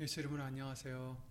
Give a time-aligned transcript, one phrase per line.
[0.00, 1.22] 예수 이름으로 안녕하세요.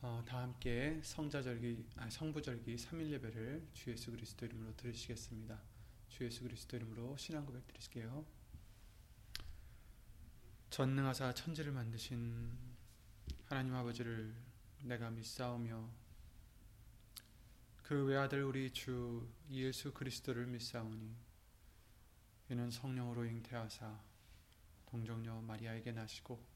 [0.00, 5.60] 어, 다 함께 성자절기, 아, 성부절기 3일 예배를 주 예수 그리스도 이름으로 드리시겠습니다.
[6.08, 8.24] 주 예수 그리스도 이름으로 신앙 고백 드리실게요.
[10.70, 12.50] 전능하사 천지를 만드신
[13.44, 14.34] 하나님 아버지를
[14.84, 15.86] 내가 믿사오며
[17.82, 21.14] 그 외아들 우리 주 예수 그리스도를 믿사오니
[22.48, 24.00] 이는 성령으로 잉태하사
[24.86, 26.55] 동정녀 마리아에게 나시고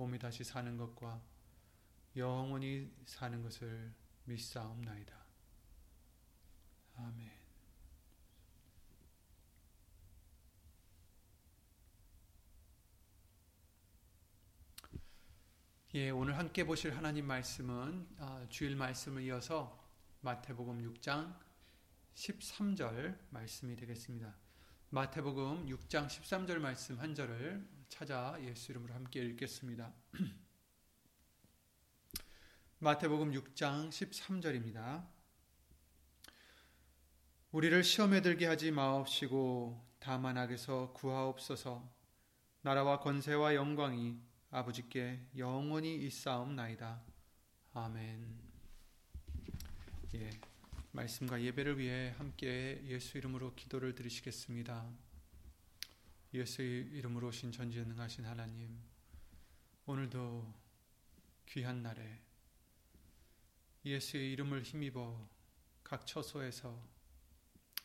[0.00, 1.22] 몸이 다시 사는 것과
[2.16, 3.92] 영원히 사는 것을
[4.24, 5.14] 믿사옵나이다.
[6.96, 7.30] 아멘.
[15.92, 19.86] 예, 오늘 함께 보실 하나님 말씀은 아, 주일 말씀을 이어서
[20.22, 21.38] 마태복음 6장
[22.14, 24.34] 13절 말씀이 되겠습니다.
[24.88, 29.92] 마태복음 6장 13절 말씀 한 절을 찾아 예수 이름으로 함께 읽겠습니다.
[32.78, 35.06] 마태복음 6장 13절입니다.
[37.50, 41.92] 우리를 시험에 들게 하지 마옵시고 다만 악에서 구하옵소서
[42.62, 44.18] 나라와 권세와 영광이
[44.50, 47.02] 아버지께 영원히 있사옵나이다.
[47.74, 48.38] 아멘.
[50.14, 50.30] 예.
[50.92, 55.09] 말씀과 예배를 위해 함께 예수 이름으로 기도를 드리시겠습니다.
[56.32, 58.78] 예수 이름으로 오신 전지전능하신 하나님,
[59.84, 60.54] 오늘도
[61.46, 62.20] 귀한 날에
[63.84, 65.28] 예수의 이름을 힘입어
[65.82, 66.80] 각 처소에서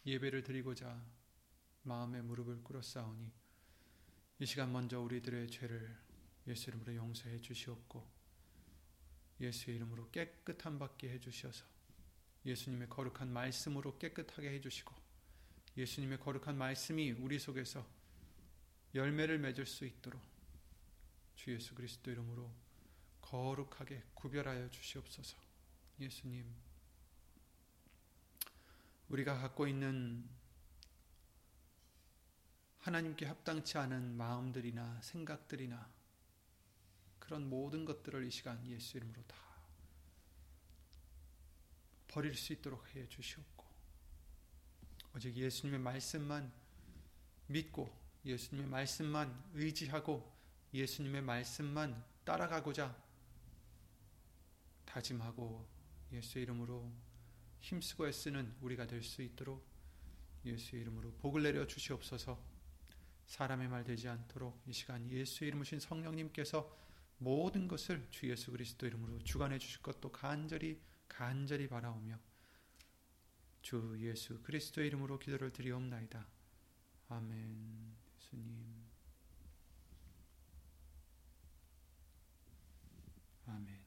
[0.05, 1.03] 예배를 드리고자
[1.81, 3.31] 마음의 무릎을 꿇었사오니
[4.38, 5.97] 이 시간 먼저 우리들의 죄를
[6.45, 8.07] 예수 이름으로 용서해 주시옵고
[9.41, 11.66] 예수의 이름으로 깨끗한 받게 해 주셔서
[12.45, 14.94] 예수님의 거룩한 말씀으로 깨끗하게 해 주시고
[15.78, 18.04] 예수님의 거룩한 말씀이 우리 속에서
[18.95, 20.22] 열매를 맺을 수 있도록
[21.35, 22.50] 주 예수 그리스도 이름으로
[23.19, 25.38] 거룩하게 구별하여 주시옵소서.
[26.00, 26.45] 예수님,
[29.09, 30.28] 우리가 갖고 있는
[32.79, 35.91] 하나님께 합당치 않은 마음들이나 생각들이나
[37.19, 39.35] 그런 모든 것들을 이 시간 예수 이름으로 다
[42.07, 43.66] 버릴 수 있도록 해 주시옵고
[45.16, 46.53] 오직 예수님의 말씀만
[47.47, 50.34] 믿고 예수님의 말씀만 의지하고
[50.74, 52.96] 예수님의 말씀만 따라가고자
[54.86, 55.68] 다짐하고
[56.12, 56.91] 예수의 이름으로
[57.59, 59.66] 힘쓰고 애쓰는 우리가 될 수 있도록
[60.46, 62.40] 예수의 이름으로 복을 내려 주시옵소서
[63.25, 66.85] 사람의 말 되지 않도록 이 시간 예수의 이름으신 성령님께서
[67.18, 72.19] 모든 것을 주 예수 그리스도 이름으로 주관해 주실 것도 간절히 간절히 바라오며
[73.62, 76.28] 주 예수 그리스도의 이름으로 기도를 드리옵나이다.
[77.09, 78.04] 아멘.
[78.25, 78.66] 예수님.
[83.47, 83.80] 아멘.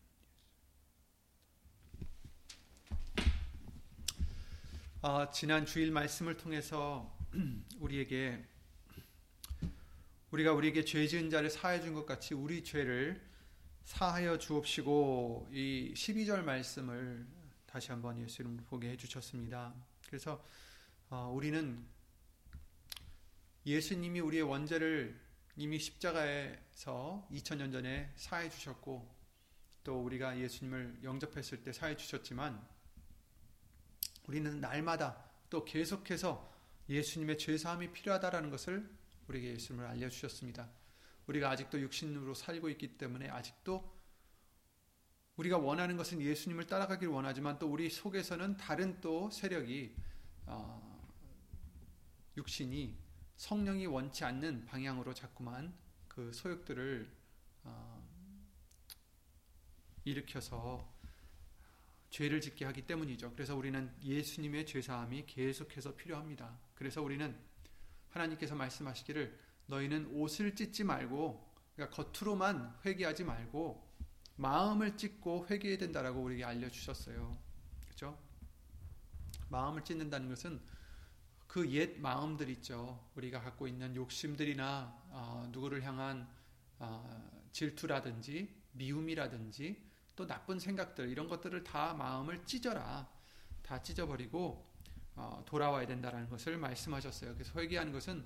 [5.03, 7.17] 아, 지난 주일 말씀을 통해서
[7.79, 8.45] 우리에게
[10.31, 13.27] 우리가 우리에게 죄 지은 자를 사해 준 것 같이 우리 죄를
[13.85, 17.27] 사하여 주옵시고 이 12절 말씀을
[17.67, 19.75] 다시 한번 예수 이름으로 보게 해 주셨습니다.
[20.07, 20.45] 그래서
[21.11, 21.87] 어, 우리는
[23.69, 25.21] 예수님이 우리의 원죄를
[25.57, 29.15] 이미 십자가에서 2000년 전에 사해 주셨고
[29.85, 32.67] 또 우리가 예수님을 영접했을 때 사해 주셨지만
[34.27, 36.51] 우리는 날마다 또 계속해서
[36.89, 38.89] 예수님의 죄 사함이 필요하다라는 것을
[39.29, 40.71] 우리에게 예수님을 알려 주셨습니다.
[41.27, 43.99] 우리가 아직도 육신으로 살고 있기 때문에 아직도
[45.37, 49.95] 우리가 원하는 것은 예수님을 따라가기를 원하지만 또 우리 속에서는 다른 또 세력이
[50.47, 51.07] 어,
[52.39, 53.08] 육신이
[53.39, 55.73] 성령이 원치 않는 방향으로 자꾸만
[56.09, 57.09] 그 소욕들을
[57.63, 58.09] 어,
[60.05, 60.93] 일으켜서
[62.11, 63.33] 죄를 짓게 하기 때문이죠.
[63.35, 66.59] 그래서 우리는 예수님의 죄사함이 계속해서 필요합니다.
[66.75, 67.39] 그래서 우리는
[68.11, 71.47] 하나님께서 말씀하시기를 너희는 옷을 찢지 말고
[71.77, 73.87] 그러니까 겉으로만 회개하지 말고
[74.35, 77.39] 마음을 찢고 회개해야 된다라고 우리에게 알려주셨어요.
[77.85, 78.19] 그렇죠?
[79.49, 80.61] 마음을 찢는다는 것은
[81.59, 83.05] 그 옛 마음들 있죠.
[83.17, 86.29] 우리가 갖고 있는 욕심들이나 어, 누구를 향한
[86.79, 89.83] 어, 질투라든지 미움이라든지
[90.15, 93.09] 또 나쁜 생각들 이런 것들을 다 마음을 찢어라.
[93.63, 94.65] 다 찢어버리고
[95.17, 97.35] 어, 돌아와야 된다라는 것을 말씀하셨어요.
[97.35, 98.25] 그래서 회개하는 것은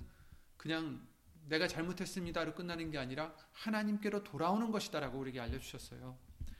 [0.55, 1.03] 그냥
[1.47, 6.15] 내가 잘못했습니다로 끝나는 게 아니라 하나님께로 돌아오는 것이다라고 우리에게 알려주셨어요.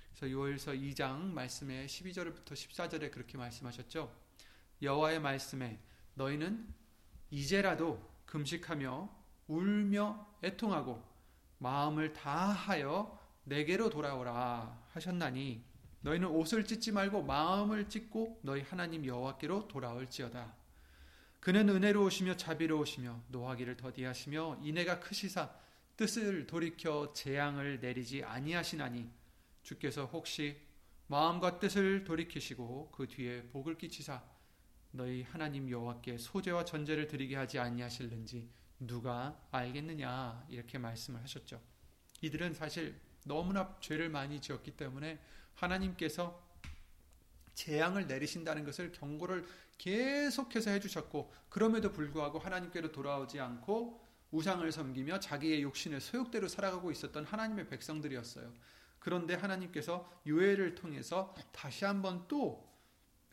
[0.10, 4.12] 그래서 요엘서 2장 말씀에 12절부터 14절에 그렇게 말씀하셨죠.
[4.82, 5.80] 여호와의 말씀에
[6.16, 6.68] 너희는
[7.30, 9.10] 이제라도 금식하며
[9.48, 11.04] 울며 애통하고
[11.58, 15.64] 마음을 다하여 내게로 돌아오라 하셨나니
[16.02, 20.54] 너희는 옷을 찢지 말고 마음을 찢고 너희 하나님 여호와께로 돌아올지어다.
[21.40, 25.50] 그는 은혜로우시며 자비로우시며 노하기를 더디하시며 인애가 크시사
[25.96, 29.10] 뜻을 돌이켜 재앙을 내리지 아니하시나니
[29.62, 30.58] 주께서 혹시
[31.08, 34.24] 마음과 뜻을 돌이키시고 그 뒤에 복을 끼치사
[34.96, 38.48] 너희 하나님 여호와께 소재와 전제를 드리게 하지 아니하실는지
[38.80, 41.60] 누가 알겠느냐 이렇게 말씀을 하셨죠.
[42.22, 45.20] 이들은 사실 너무나 죄를 많이 지었기 때문에
[45.56, 46.48] 하나님께서
[47.56, 49.48] 재앙을 내리신다는 것을 경고를
[49.80, 54.00] 계속해서 해주셨고 그럼에도 불구하고 하나님께로 돌아오지 않고
[54.30, 58.54] 우상을 섬기며 자기의 욕심의 소욕대로 살아가고 있었던 하나님의 백성들이었어요.
[59.00, 62.73] 그런데 하나님께서 유해를 통해서 다시 한번 또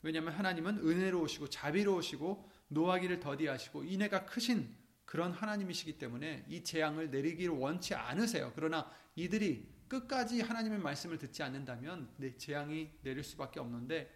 [0.01, 4.75] 왜냐하면 하나님은 은혜로우시고 자비로우시고 노하기를 더디하시고 인애가 크신
[5.05, 8.51] 그런 하나님이시기 때문에 이 재앙을 내리기를 원치 않으세요.
[8.55, 14.09] 그러나 이들이 끝까지 하나님의 말씀을 듣지 않는다면 내 재앙이 내릴 수밖에 없는데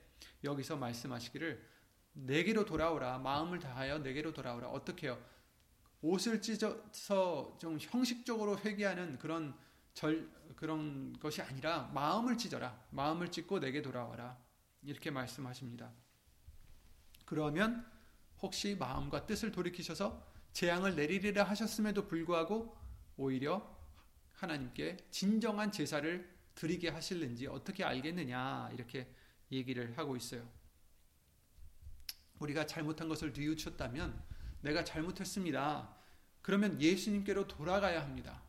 [0.44, 1.62] 여기서 말씀하시기를
[2.14, 4.70] 내게로 돌아오라 마음을 다하여 내게로 돌아오라.
[4.70, 5.22] 어떻게 요?
[6.02, 9.54] 옷을 찢어서 좀 형식적으로 회개하는 그런
[9.94, 12.82] 절 그런 것이 아니라 마음을 찢어라.
[12.92, 14.38] 마음을 찢고 내게 돌아와라
[14.86, 15.92] 이렇게 말씀하십니다.
[17.26, 17.86] 그러면
[18.42, 22.78] 혹시 마음과 뜻을 돌이키셔서 재앙을 내리리라 하셨음에도 불구하고
[23.18, 23.76] 오히려
[24.34, 29.14] 하나님께 진정한 제사를 드리게 하실는지 어떻게 알겠느냐 이렇게
[29.52, 30.48] 얘기를 하고 있어요.
[32.40, 34.22] 우리가 잘못한 것을 뉘우쳤다면
[34.62, 35.96] 내가 잘못했습니다.
[36.42, 38.45] 그러면 예수님께로 돌아가야 합니다.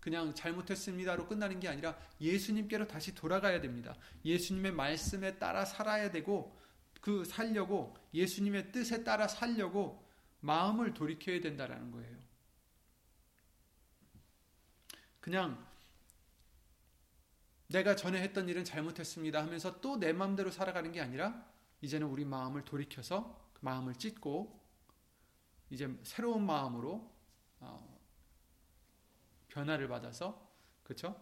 [0.00, 3.94] 그냥 잘못했습니다로 끝나는 게 아니라 예수님께로 다시 돌아가야 됩니다.
[4.24, 6.58] 예수님의 말씀에 따라 살아야 되고
[7.00, 10.04] 그 살려고 예수님의 뜻에 따라 살려고
[10.40, 12.16] 마음을 돌이켜야 된다라는 거예요.
[15.20, 15.66] 그냥
[17.68, 21.46] 내가 전에 했던 일은 잘못했습니다 하면서 또 내 마음대로 살아가는 게 아니라
[21.82, 24.60] 이제는 우리 마음을 돌이켜서 그 마음을 찢고
[25.70, 27.10] 이제 새로운 마음으로
[27.60, 27.89] 어,
[29.50, 30.50] 변화를 받아서
[30.82, 31.14] 그렇죠?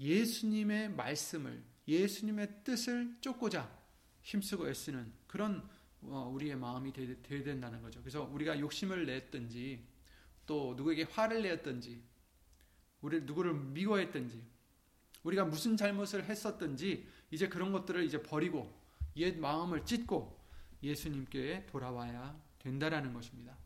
[0.00, 3.70] 예수님의 말씀을 예수님의 뜻을 쫓고자
[4.22, 5.68] 힘쓰고 애쓰는 그런
[6.02, 8.00] 어, 우리의 마음이 되어야 된다는 거죠.
[8.00, 9.86] 그래서 우리가 욕심을 냈든지
[10.46, 12.02] 또 누구에게 화를 내었든지
[13.00, 14.42] 우리 누구를 미워했든지
[15.22, 18.80] 우리가 무슨 잘못을 했었든지 이제 그런 것들을 이제 버리고
[19.16, 20.40] 옛 마음을 찢고
[20.82, 23.56] 예수님께 돌아와야 된다라는 것입니다.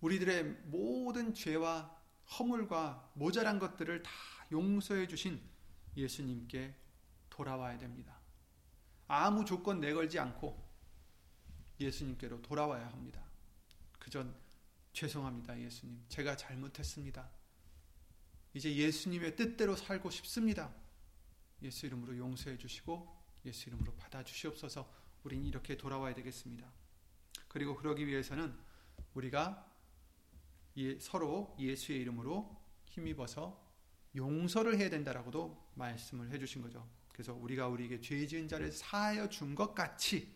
[0.00, 1.95] 우리들의 모든 죄와
[2.30, 4.10] 허물과 모자란 것들을 다
[4.52, 5.40] 용서해 주신
[5.96, 6.74] 예수님께
[7.30, 8.18] 돌아와야 됩니다.
[9.08, 10.66] 아무 조건 내걸지 않고
[11.80, 13.22] 예수님께로 돌아와야 합니다.
[13.98, 14.34] 그전
[14.92, 16.04] 죄송합니다, 예수님.
[16.08, 17.28] 제가 잘못했습니다.
[18.54, 20.74] 이제 예수님의 뜻대로 살고 싶습니다.
[21.62, 23.14] 예수 이름으로 용서해 주시고
[23.44, 24.90] 예수 이름으로 받아 주시옵소서.
[25.24, 26.66] 우린 이렇게 돌아와야 되겠습니다.
[27.48, 28.56] 그리고 그러기 위해서는
[29.14, 29.75] 우리가 예,
[31.00, 32.54] 서로 예수의 이름으로
[32.86, 33.64] 힘입어서
[34.14, 36.86] 용서를 해야 된다라고도 말씀을 해 주신 거죠.
[37.12, 40.34] 그래서 우리가 우리에게 죄 지은 자를 사하여 준 것 같이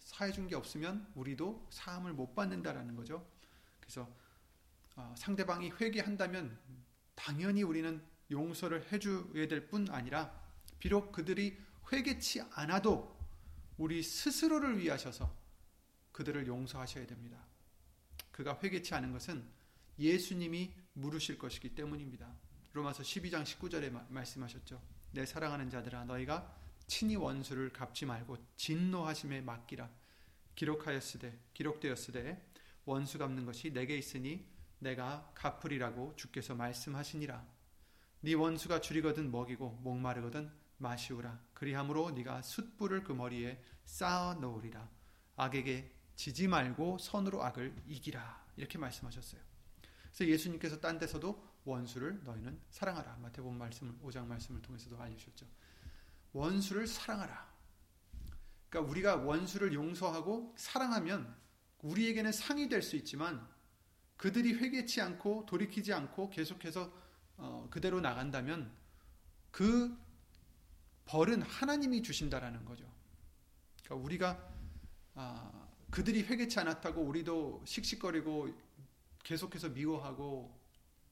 [0.00, 3.26] 사해 준 게 없으면 우리도 사함을 못 받는다라는 거죠.
[3.80, 4.08] 그래서
[4.96, 6.58] 어, 상대방이 회개한다면
[7.14, 10.32] 당연히 우리는 용서를 해줘야 될 뿐 아니라
[10.78, 11.56] 비록 그들이
[11.92, 13.16] 회개치 않아도
[13.76, 15.32] 우리 스스로를 위하셔서
[16.12, 17.38] 그들을 용서하셔야 됩니다.
[18.38, 19.44] 그가 회개치 않은 것은
[19.98, 22.32] 예수님이 물으실 것이기 때문입니다.
[22.72, 24.80] 로마서 12장 19절에 말씀하셨죠.
[25.10, 29.90] 내 사랑하는 자들아 너희가 친히 원수를 갚지 말고 진노하심에 맡기라.
[30.54, 32.52] 기록하였으되 기록되었으되
[32.84, 34.46] 원수 갚는 것이 내게 있으니
[34.78, 37.44] 내가 갚으리라고 주께서 말씀하시니라
[38.20, 44.88] 네 원수가 줄이거든 먹이고 목마르거든 마시우라 그리함으로 네가 숯불을 그 머리에 쌓아 놓으리라
[45.34, 49.40] 악에게 지지 말고 선으로 악을 이기라 이렇게 말씀하셨어요.
[50.02, 55.46] 그래서 예수님께서 딴 데서도 원수를 너희는 사랑하라 마태복음 말씀을 5장 말씀을 통해서도 알려주셨죠.
[56.32, 57.48] 원수를 사랑하라.
[58.68, 61.36] 그러니까 우리가 원수를 용서하고 사랑하면
[61.82, 63.48] 우리에게는 상이 될 수 있지만
[64.16, 66.92] 그들이 회개치 않고 돌이키지 않고 계속해서
[67.36, 68.72] 어, 그대로 나간다면
[69.52, 69.96] 그
[71.04, 72.92] 벌은 하나님이 주신다라는 거죠.
[73.84, 74.52] 그러니까 우리가
[75.14, 78.48] 아, 그들이 회개치 않았다고 우리도 씩씩거리고
[79.24, 80.56] 계속해서 미워하고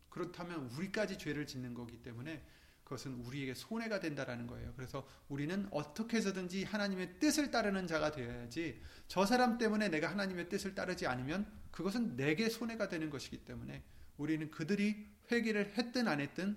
[0.08, 2.42] 그렇다면 우리까지 죄를 짓는 거기 때문에
[2.84, 4.72] 그것은 우리에게 손해가 된다라는 거예요.
[4.76, 10.74] 그래서 우리는 어떻게 해서든지 하나님의 뜻을 따르는 자가 되어야지 저 사람 때문에 내가 하나님의 뜻을
[10.74, 13.82] 따르지 않으면 그것은 내게 손해가 되는 것이기 때문에
[14.16, 16.56] 우리는 그들이 회개를 했든 안 했든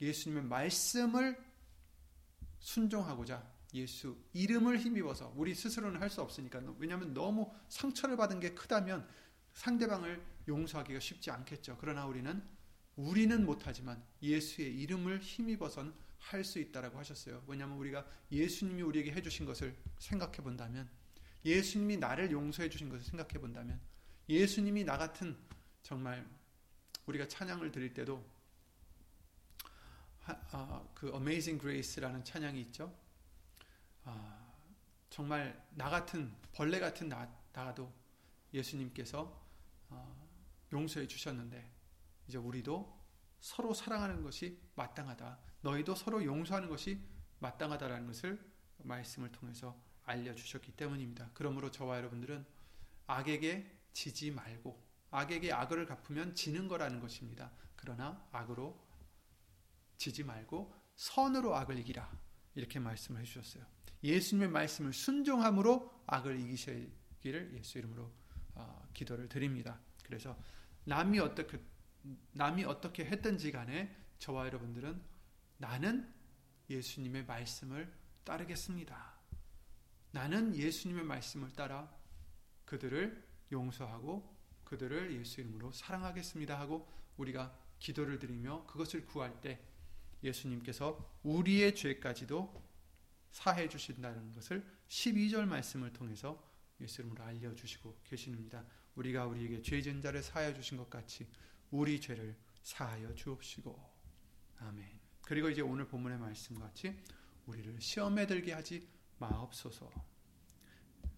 [0.00, 1.40] 예수님의 말씀을
[2.58, 9.06] 순종하고자 예수 이름을 힘입어서 우리 스스로는 할 수 없으니까 왜냐하면 너무 상처를 받은 게 크다면
[9.52, 11.76] 상대방을 용서하기가 쉽지 않겠죠.
[11.80, 12.42] 그러나 우리는
[12.96, 17.42] 우리는 못하지만 예수의 이름을 힘입어선 할 수 있다라고 하셨어요.
[17.46, 20.88] 왜냐하면 우리가 예수님이 우리에게 해주신 것을 생각해 본다면,
[21.44, 23.80] 예수님이 나를 용서해 주신 것을 생각해 본다면,
[24.28, 25.36] 예수님이 나 같은
[25.82, 26.28] 정말
[27.06, 28.22] 우리가 찬양을 드릴 때도
[30.20, 32.94] 하, 아, 그 Amazing Grace라는 찬양이 있죠.
[34.08, 34.52] 아,
[35.10, 37.92] 정말 나 같은 벌레 같은 나, 나도
[38.54, 39.46] 예수님께서
[39.90, 40.26] 아,
[40.72, 41.70] 용서해 주셨는데
[42.26, 42.98] 이제 우리도
[43.40, 45.38] 서로 사랑하는 것이 마땅하다.
[45.60, 47.00] 너희도 서로 용서하는 것이
[47.40, 48.40] 마땅하다라는 것을
[48.78, 51.30] 말씀을 통해서 알려주셨기 때문입니다.
[51.34, 52.46] 그러므로 저와 여러분들은
[53.06, 57.52] 악에게 지지 말고 악에게 악을 갚으면 지는 거라는 것입니다.
[57.76, 58.78] 그러나 악으로
[59.96, 62.10] 지지 말고 선으로 악을 이기라.
[62.54, 63.77] 이렇게 말씀을 해주셨어요.
[64.02, 68.10] 예수님의 말씀을 순종함으로 악을 이기시기를 예수 이름으로
[68.54, 69.80] 어, 기도를 드립니다.
[70.04, 70.36] 그래서
[70.84, 71.60] 남이 어떻게
[72.32, 75.00] 남이 어떻게 했든지 간에 저와 여러분들은
[75.58, 76.12] 나는
[76.70, 77.92] 예수님의 말씀을
[78.24, 79.18] 따르겠습니다.
[80.12, 81.92] 나는 예수님의 말씀을 따라
[82.64, 89.60] 그들을 용서하고 그들을 예수 이름으로 사랑하겠습니다 하고 우리가 기도를 드리며 그것을 구할 때
[90.22, 92.67] 예수님께서 우리의 죄까지도
[93.38, 96.44] 사해 주신다는 것을 12절 말씀을 통해서
[96.80, 98.64] 예수 이름으로 알려 주시고 계십니다.
[98.96, 101.24] 우리가 우리에게 죄진 자를 사하여 주신 것 같이
[101.70, 103.80] 우리 죄를 사하여 주옵시고
[104.58, 104.84] 아멘.
[105.22, 107.00] 그리고 이제 오늘 본문의 말씀 같이
[107.46, 109.88] 우리를 시험에 들게 하지 마옵소서.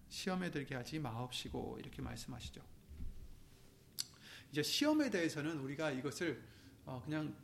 [0.09, 2.61] 시험에 들게 하지 마옵시고 이렇게 말씀하시죠.
[4.51, 6.43] 이제 시험에 대해서는 우리가 이것을
[6.85, 7.35] 어 그냥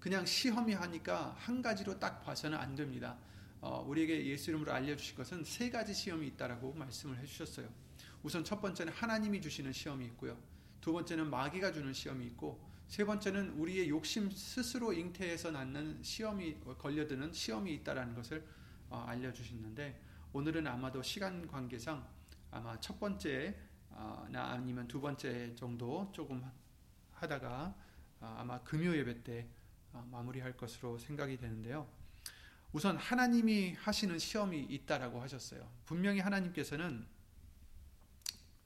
[0.00, 3.18] 그냥 시험이 하니까 한 가지로 딱 봐서는 안 됩니다.
[3.60, 7.68] 어 우리에게 예수 이름으로 알려주신 것은 세 가지 시험이 있다라고 말씀을 해주셨어요.
[8.22, 10.38] 우선 첫 번째는 하나님이 주시는 시험이 있고요.
[10.80, 17.34] 두 번째는 마귀가 주는 시험이 있고 세 번째는 우리의 욕심 스스로 잉태해서 낳는 시험이 걸려드는
[17.34, 18.44] 시험이 있다라는 것을
[18.88, 20.00] 어, 알려주시는데
[20.32, 22.04] 오늘은 아마도 시간 관계상
[22.50, 23.54] 아마 첫 번째
[23.90, 26.42] 어, 나 아니면 두 번째 정도 조금
[27.12, 27.74] 하다가
[28.20, 29.46] 어, 아마 금요 예배 때
[29.92, 31.88] 마무리할 것으로 생각이 되는데요.
[32.72, 35.68] 우선 하나님이 하시는 시험이 있다라고 하셨어요.
[35.86, 37.06] 분명히 하나님께서는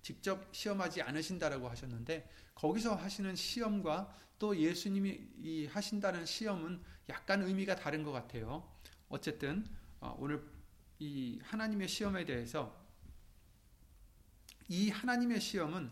[0.02, 8.12] 직접 시험하지 않으신다라고 하셨는데 거기서 하시는 시험과 또 예수님이 하신다는 시험은 약간 의미가 다른 것
[8.12, 8.68] 같아요.
[9.08, 9.66] 어쨌든
[10.00, 10.44] 어, 오늘
[10.98, 12.78] 이 하나님의 시험에 대해서
[14.68, 15.90] 이 하나님의 시험은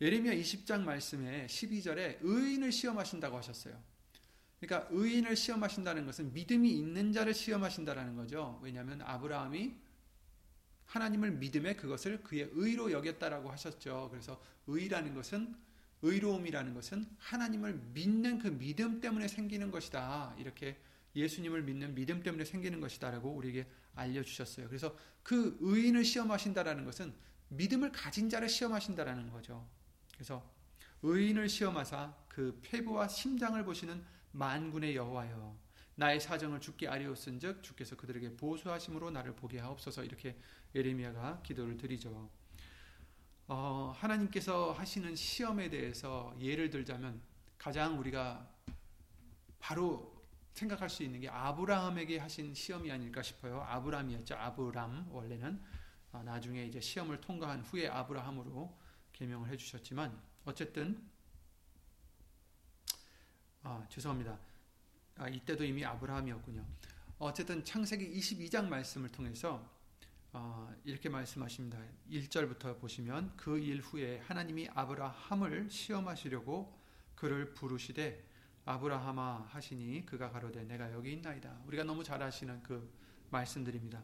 [0.00, 3.91] 예레미야 20장 말씀에 12절에 의인을 시험하신다고 하셨어요.
[4.62, 8.60] 그러니까 의인을 시험하신다는 것은 믿음이 있는 자를 시험하신다라는 거죠.
[8.62, 9.74] 왜냐하면 아브라함이
[10.86, 14.08] 하나님을 믿음에 그것을 그의 의로 여겼다라고 하셨죠.
[14.12, 15.56] 그래서 의라는 것은
[16.02, 20.36] 의로움이라는 것은 하나님을 믿는 그 믿음 때문에 생기는 것이다.
[20.38, 20.78] 이렇게
[21.16, 23.66] 예수님을 믿는 믿음 때문에 생기는 것이다라고 우리에게
[23.96, 24.68] 알려주셨어요.
[24.68, 27.12] 그래서 그 의인을 시험하신다라는 것은
[27.48, 29.68] 믿음을 가진 자를 시험하신다라는 거죠.
[30.14, 30.48] 그래서
[31.02, 35.56] 의인을 시험하사 그 폐부와 심장을 보시는 만군의 여호와여
[35.94, 40.38] 나의 사정을 주께 아리었은즉 주께서 그들에게 보수하심으로 나를 보게 하옵소서 이렇게
[40.74, 42.30] 예레미야가 기도를 드리죠.
[43.48, 47.20] 어, 하나님께서 하시는 시험에 대해서 예를 들자면
[47.58, 48.48] 가장 우리가
[49.58, 50.22] 바로
[50.54, 53.62] 생각할 수 있는 게 아브라함에게 하신 시험이 아닐까 싶어요.
[53.62, 54.34] 아브라함이었죠.
[54.34, 55.60] 아브람 원래는
[56.12, 58.78] 아, 나중에 이제 시험을 통과한 후에 아브라함으로
[59.12, 61.02] 개명을 해주셨지만 어쨌든
[63.62, 64.38] 아, 죄송합니다.
[65.16, 66.64] 아, 이때도 이미 아브라함이었군요.
[67.18, 69.70] 어쨌든 창세기 22장 말씀을 통해서
[70.32, 71.78] 어, 이렇게 말씀하십니다.
[72.10, 76.76] 1절부터 보시면 그 일 후에 하나님이 아브라함을 시험하시려고
[77.14, 78.24] 그를 부르시되
[78.64, 81.60] 아브라함아 하시니 그가 가로되 내가 여기 있나이다.
[81.66, 82.90] 우리가 너무 잘 아시는 그
[83.30, 84.02] 말씀들입니다.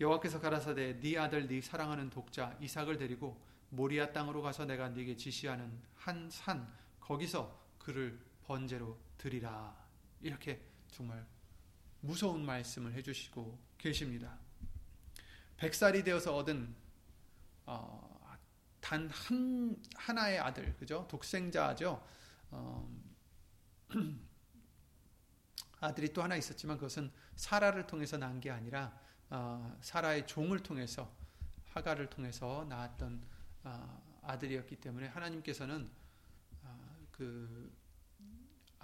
[0.00, 5.80] 여호와께서 가라사대 네 아들 네 사랑하는 독자 이삭을 데리고 모리아 땅으로 가서 내가 네게 지시하는
[5.96, 6.68] 한 산
[7.00, 9.74] 거기서 그를 번제로 드리라.
[10.20, 11.26] 이렇게 정말
[12.00, 14.38] 무서운 말씀을 해주시고 계십니다.
[15.56, 16.74] 백살이 되어서 얻은
[17.66, 18.14] 어,
[18.80, 21.06] 단 한 하나의 아들, 그죠?
[21.08, 22.06] 독생자죠.
[22.50, 22.88] 어,
[25.80, 28.98] 아들이 또 하나 있었지만 그것은 사라를 통해서 난 게 아니라
[29.30, 31.10] 어, 사라의 종을 통해서
[31.70, 33.22] 하가를 통해서 낳았던
[33.64, 35.90] 어, 아들이었기 때문에 하나님께서는
[36.62, 37.72] 어, 그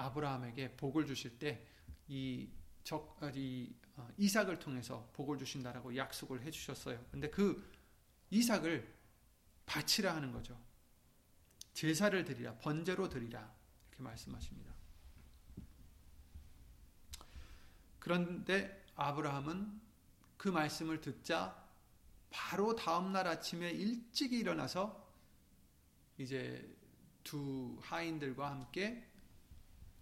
[0.01, 2.49] 아브라함에게 복을 주실 때이
[2.83, 7.05] 적, 이 어, 이삭을 통해서 복을 주신다라고 약속을 해 주셨어요.
[7.11, 7.71] 근데 그
[8.31, 8.95] 이삭을
[9.67, 10.59] 바치라 하는 거죠.
[11.75, 13.53] 제사를 드리라, 번제로 드리라
[13.89, 14.75] 이렇게 말씀하십니다.
[17.99, 19.81] 그런데 아브라함은
[20.37, 21.69] 그 말씀을 듣자
[22.31, 25.09] 바로 다음 날 아침에 일찍 일어나서
[26.17, 26.77] 이제
[27.23, 29.10] 두 하인들과 함께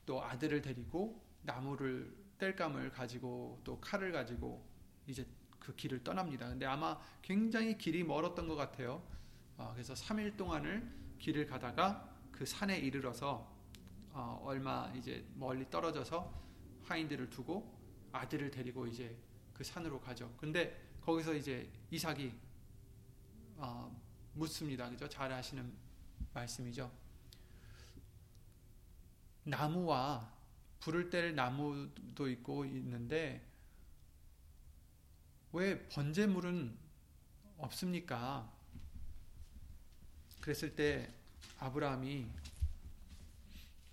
[0.09, 4.67] 또 아들을 데리고 나무를 뗄감을 가지고 또 칼을 가지고
[5.07, 5.27] 이제
[5.59, 6.49] 그 길을 떠납니다.
[6.49, 9.03] 근데 아마 굉장히 길이 멀었던 것 같아요.
[9.59, 13.55] 어, 그래서 3일 동안을 길을 가다가 그 산에 이르러서
[14.13, 16.33] 어, 얼마 이제 멀리 떨어져서
[16.85, 17.79] 하인들을 두고
[18.11, 19.15] 아들을 데리고 이제
[19.53, 20.35] 그 산으로 가죠.
[20.39, 22.33] 근데 거기서 이제 이삭이
[23.57, 23.95] 어,
[24.33, 24.89] 묻습니다.
[24.89, 25.07] 그죠?
[25.07, 25.71] 잘 아시는
[26.33, 26.91] 말씀이죠.
[29.49, 30.33] 나무와
[30.81, 33.45] 불을 뗄 나무도 있고 있는데
[35.53, 36.77] 왜 번제물은
[37.57, 38.53] 없습니까?
[40.41, 41.13] 그랬을 때
[41.59, 42.31] 아브라함이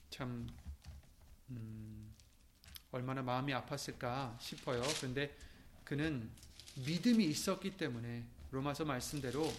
[0.10, 0.48] 참
[1.50, 2.14] 음,
[2.92, 4.82] 얼마나 마음이 아팠을까 싶어요.
[4.98, 5.36] 그런데
[5.84, 6.30] 그는
[6.86, 9.52] 믿음이 있었기 때문에 로마서 말씀대로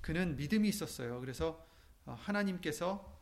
[0.00, 1.20] 그는 믿음이 있었어요.
[1.20, 1.66] 그래서
[2.06, 3.17] 하나님께서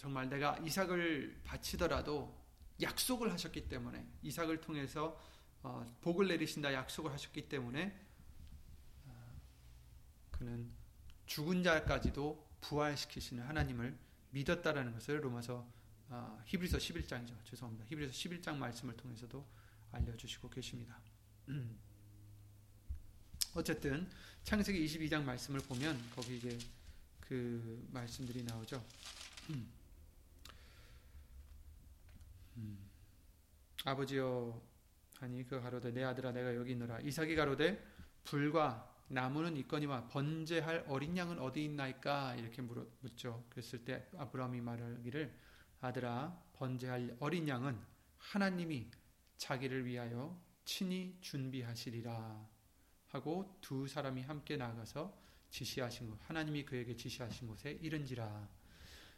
[0.00, 2.34] 정말 내가 이삭을 바치더라도
[2.80, 5.20] 약속을 하셨기 때문에 이삭을 통해서
[5.62, 7.94] 어, 복을 내리신다 약속을 하셨기 때문에
[9.04, 9.40] 어,
[10.30, 10.72] 그는
[11.26, 13.94] 죽은 자까지도 부활시키시는 하나님을
[14.30, 15.68] 믿었다라는 것을 로마서
[16.08, 17.44] 어, 히브리서 11장이죠.
[17.44, 17.84] 죄송합니다.
[17.88, 19.46] 히브리서 11장 말씀을 통해서도
[19.92, 20.98] 알려주시고 계십니다.
[21.48, 21.78] 음.
[23.54, 24.08] 어쨌든
[24.44, 26.58] 창세기 22장 말씀을 보면 거기 이제
[27.30, 28.84] 그 말씀들이 나오죠.
[29.50, 29.70] 음.
[32.56, 32.90] 음.
[33.84, 34.60] 아버지여
[35.20, 37.86] 하니 그 가로되 내 아들아 내가 여기 있노라 이삭이 가로되
[38.24, 43.44] 불과 나무는 있거니와 번제할 어린 양은 어디 있나이까 이렇게 물어, 묻죠.
[43.48, 45.32] 그랬을 때 아브라함이 말하기를
[45.82, 47.78] 아들아 번제할 어린 양은
[48.18, 48.90] 하나님이
[49.36, 52.44] 자기를 위하여 친히 준비하시리라
[53.06, 55.16] 하고 두 사람이 함께 나가서
[55.50, 58.48] 지시하신 것 하나님이 그에게 지시하신 곳에 이른지라.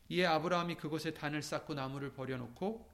[0.08, 2.90] 이에 아브라함이 그곳에 단을 쌓고 나무를 버려놓고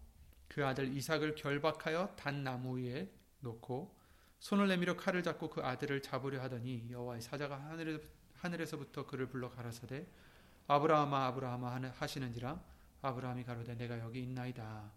[0.49, 3.97] 그 아들 이삭을 결박하여 단 나무 위에 놓고
[4.39, 8.01] 손을 내밀어 칼을 잡고 그 아들을 잡으려 하더니 여호와의 사자가 하늘에,
[8.35, 10.07] 하늘에서부터 그를 불러 가라사대
[10.69, 12.63] 아브라함아 아브라함아 하시는지라?
[13.03, 14.93] 아브라함이 가로되 내가 여기 있나이다.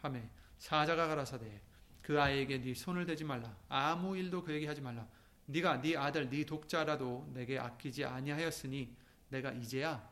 [0.00, 1.60] 하매 사자가 가라사대
[2.02, 3.54] 그 아이에게 네 손을 대지 말라.
[3.68, 5.06] 아무 일도 그에게 하지 말라
[5.50, 8.94] 네가 네 아들 네 독자라도 내게 아끼지 아니하였으니
[9.30, 10.06] 내가 이제야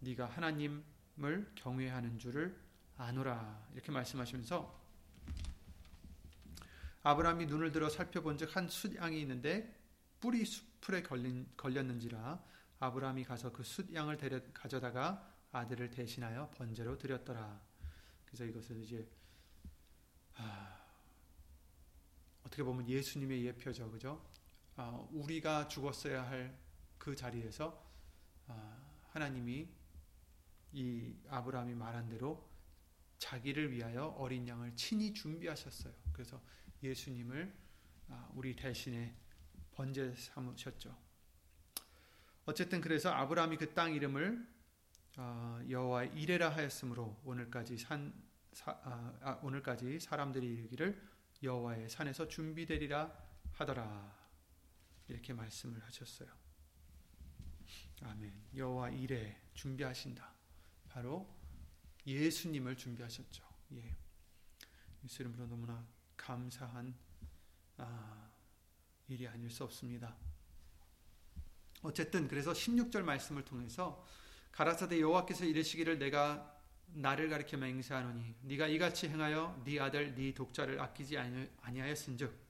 [0.00, 2.54] 네가 하나님을 경외하는 줄을
[2.98, 4.78] 아노라 이렇게 말씀하시면서
[7.02, 9.74] 아브라함이 눈을 들어 살펴본즉 한 숫양이 있는데
[10.20, 12.38] 뿌리 수풀에 걸린, 걸렸는지라
[12.80, 17.58] 아브라함이 가서 그 숫양을 데려 가져다가 아들을 대신하여 번제로 드렸더라.
[18.26, 19.08] 그래서 이것을 이제
[20.34, 20.78] 아,
[22.44, 24.22] 어떻게 보면 예수님의 예표죠, 그죠?
[24.78, 27.82] 아, 우리가 죽었어야 할 그 자리에서
[28.48, 28.76] 아,
[29.12, 29.66] 하나님이
[30.72, 32.46] 이 아브라함이 말한 대로
[33.18, 35.94] 자기를 위하여 어린 양을 친히 준비하셨어요.
[36.12, 36.42] 그래서
[36.82, 37.54] 예수님을
[38.08, 39.16] 아, 우리 대신에
[39.72, 40.94] 번제 삼으셨죠.
[42.44, 44.46] 어쨌든 그래서 아브라함이 그 땅 이름을
[45.16, 48.12] 아, 여호와 이레라 하였으므로 오늘까지 산
[48.52, 51.00] 사, 아, 아, 오늘까지 사람들이 이르기를
[51.42, 53.12] 여호와의 산에서 준비되리라
[53.52, 54.17] 하더라
[55.08, 56.28] 이렇게 말씀을 하셨어요.
[58.02, 58.32] 아멘.
[58.54, 60.32] 여호와 이레 준비하신다.
[60.88, 61.28] 바로
[62.06, 63.44] 예수님을 준비하셨죠.
[63.72, 63.96] 예.
[65.04, 66.94] 예수 이름으로 너무나 감사한
[67.78, 68.30] 아,
[69.08, 70.16] 일이 아닐 수 없습니다.
[71.82, 74.04] 어쨌든 그래서 16절 말씀을 통해서
[74.52, 81.16] 가라사대 여호와께서 이르시기를 내가 나를 가리켜 맹세하노니 네가 이같이 행하여 네 아들 네 독자를 아끼지
[81.60, 82.47] 아니하였은즉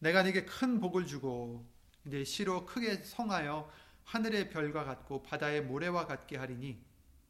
[0.00, 1.64] 내가 네게 큰 복을 주고
[2.02, 3.70] 네 씨로 크게 성하여
[4.04, 6.82] 하늘의 별과 같고 바다의 모래와 같게 하리니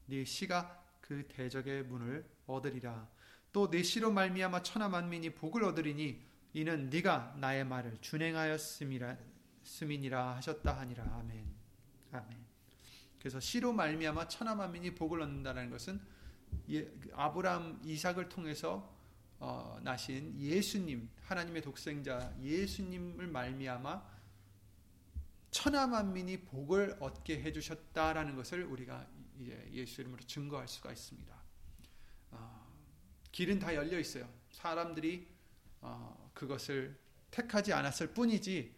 [0.07, 3.09] 네 씨가 그 대적의 문을 얻으리라.
[3.53, 9.17] 또네 씨로 말미암아 천하 만민이 복을 얻으리니 이는 네가 나의 말을 준행하였음이라
[10.37, 11.05] 하셨다 하니라.
[11.05, 11.45] 아멘.
[12.13, 12.39] 아멘.
[13.19, 16.01] 그래서 씨로 말미암아 천하 만민이 복을 얻는다는 것은
[16.71, 19.00] 예, 아브라함 이삭을 통해서
[19.41, 24.21] 어, 나신 예수님 하나님의 독생자 예수님을 말미암아
[25.51, 29.07] 천하 만민이 복을 얻게 해주셨다라는 것을 우리가
[29.41, 31.35] 이제 예수 이름으로 증거할 수가 있습니다.
[32.33, 32.67] 어,
[33.33, 34.29] 길은 다 열려 있어요.
[34.51, 35.27] 사람들이
[35.81, 36.99] 어, 그것을
[37.31, 38.75] 택하지 않았을 뿐이지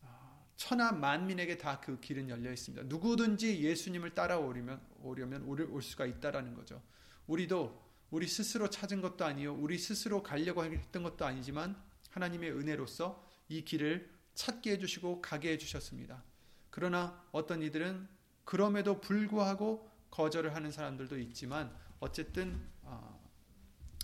[0.00, 2.86] 어, 천하 만민에게 다 그 길은 열려 있습니다.
[2.88, 6.82] 누구든지 예수님을 따라오려면 오려면 올 수가 있다라는 거죠.
[7.28, 9.54] 우리도 우리 스스로 찾은 것도 아니요.
[9.54, 16.22] 우리 스스로 가려고 했던 것도 아니지만 하나님의 은혜로서 이 길을 찾게 해주시고 가게 해주셨습니다.
[16.68, 18.06] 그러나 어떤 이들은
[18.44, 23.18] 그럼에도 불구하고 거절을 하는 사람들도 있지만 어쨌든 어,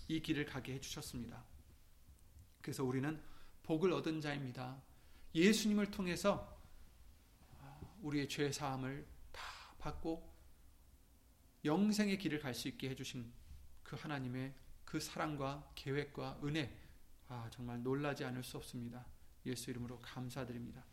[0.09, 1.45] 이 길을 가게 해주셨습니다.
[2.63, 3.21] 그래서 우리는
[3.63, 4.81] 복을 얻은 자입니다.
[5.35, 6.59] 예수님을 통해서
[7.59, 9.43] 어, 우리의 죄 사함을 다
[9.79, 10.27] 받고
[11.63, 13.38] 영생의 길을 갈 수 있게 해주신
[13.89, 14.53] 그 하나님의
[14.85, 16.71] 그 사랑과 계획과 은혜
[17.27, 19.07] 아, 정말 놀라지 않을 수 없습니다.
[19.47, 20.85] 예수 이름으로 감사드립니다.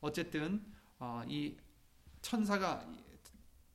[0.00, 0.64] 어쨌든
[0.98, 1.58] 어, 이
[2.22, 2.90] 천사가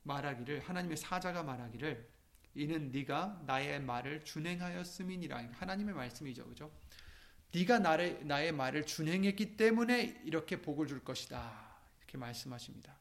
[0.01, 2.09] 말하기를 하나님의 사자가 말하기를
[2.55, 6.71] 이는 네가 나의 말을 준행하였음이니라 하나님의 말씀이죠, 그죠?
[7.53, 12.97] 네가 나의 나의 말을 준행했기 때문에 이렇게 복을 줄 것이다 이렇게 말씀하십니다.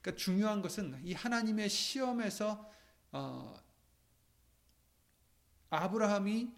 [0.00, 2.70] 그러니까 중요한 것은 이 하나님의 시험에서
[3.10, 3.69] 어,
[5.70, 6.52] 아브라함이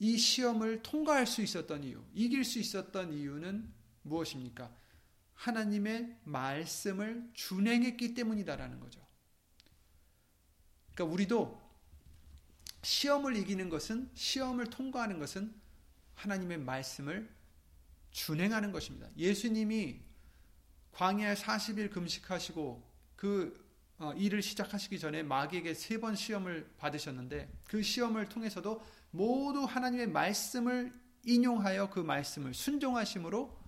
[0.00, 4.74] 이 시험을 통과할 수 있었던 이유, 이길 수 있었던 이유는 무엇입니까?
[5.34, 9.04] 하나님의 말씀을 준행했기 때문이다라는 거죠.
[10.94, 11.60] 그러니까 우리도
[12.82, 15.54] 시험을 이기는 것은 시험을 통과하는 것은
[16.14, 17.28] 하나님의 말씀을
[18.10, 19.08] 준행하는 것입니다.
[19.16, 20.00] 예수님이
[20.92, 23.63] 광야에 40일 금식하시고 그 어,
[24.12, 30.92] 일을 시작하시기 전에 마귀에게 세 번 시험을 받으셨는데 그 시험을 통해서도 모두 하나님의 말씀을
[31.24, 33.64] 인용하여 그 말씀을 순종하심으로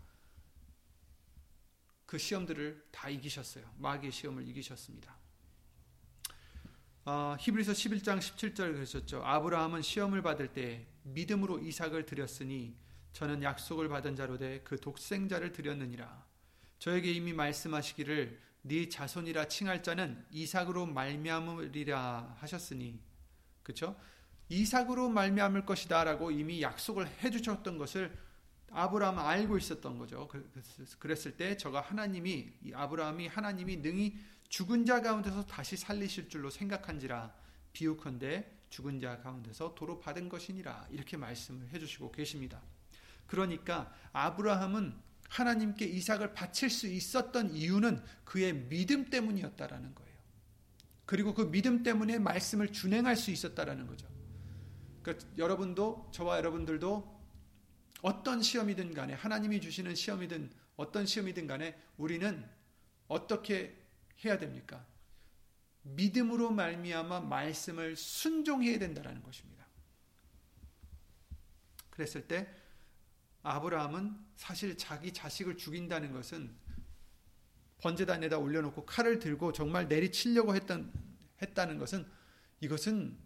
[2.05, 3.65] 그 시험들을 다 이기셨어요.
[3.79, 5.17] 마귀의 시험을 이기셨습니다.
[7.05, 9.23] 어, 히브리서 11장 17절 그러셨죠.
[9.25, 12.77] 아브라함은 시험을 받을 때 믿음으로 이삭을 드렸으니
[13.13, 16.27] 저는 약속을 받은 자로 돼 그 독생자를 드렸느니라.
[16.79, 23.01] 저에게 이미 말씀하시기를 네 자손이라 칭할 자는 이삭으로 말미암으리라 하셨으니
[23.63, 23.97] 그렇죠?
[24.49, 28.17] 이삭으로 말미암을 것이다라고 이미 약속을 해 주셨던 것을
[28.71, 30.29] 아브라함은 알고 있었던 거죠.
[30.29, 30.53] 그,
[30.99, 37.35] 그랬을 때 저가 하나님이 아브라함이 하나님이 능히 죽은 자 가운데서 다시 살리실 줄로 생각한지라
[37.73, 42.61] 비유컨대 죽은 자 가운데서 도로 받은 것이니라 이렇게 말씀을 해 주시고 계십니다.
[43.27, 50.17] 그러니까 아브라함은 하나님께 이삭을 바칠 수 있었던 이유는 그의 믿음 때문이었다라는 거예요.
[51.05, 54.09] 그리고 그 믿음 때문에 말씀을 준행할 수 있었다라는 거죠.
[55.03, 57.17] 그러니까 여러분도 저와 여러분들도
[58.03, 62.45] 어떤 시험이든 간에 하나님이 주시는 시험이든 어떤 시험이든 간에 우리는
[63.09, 63.81] 어떻게
[64.25, 64.85] 해야 됩니까?
[65.83, 69.65] 믿음으로 말미암아 말씀을 순종해야 된다라는 것입니다.
[71.91, 72.49] 그랬을 때
[73.47, 76.55] 아브라함은 사실 자기 자식을 죽인다는 것은
[77.79, 80.93] 번제단에다 올려놓고 칼을 들고 정말 내리치려고 했던,
[81.41, 82.11] 했다는 것은
[82.61, 83.17] 이것은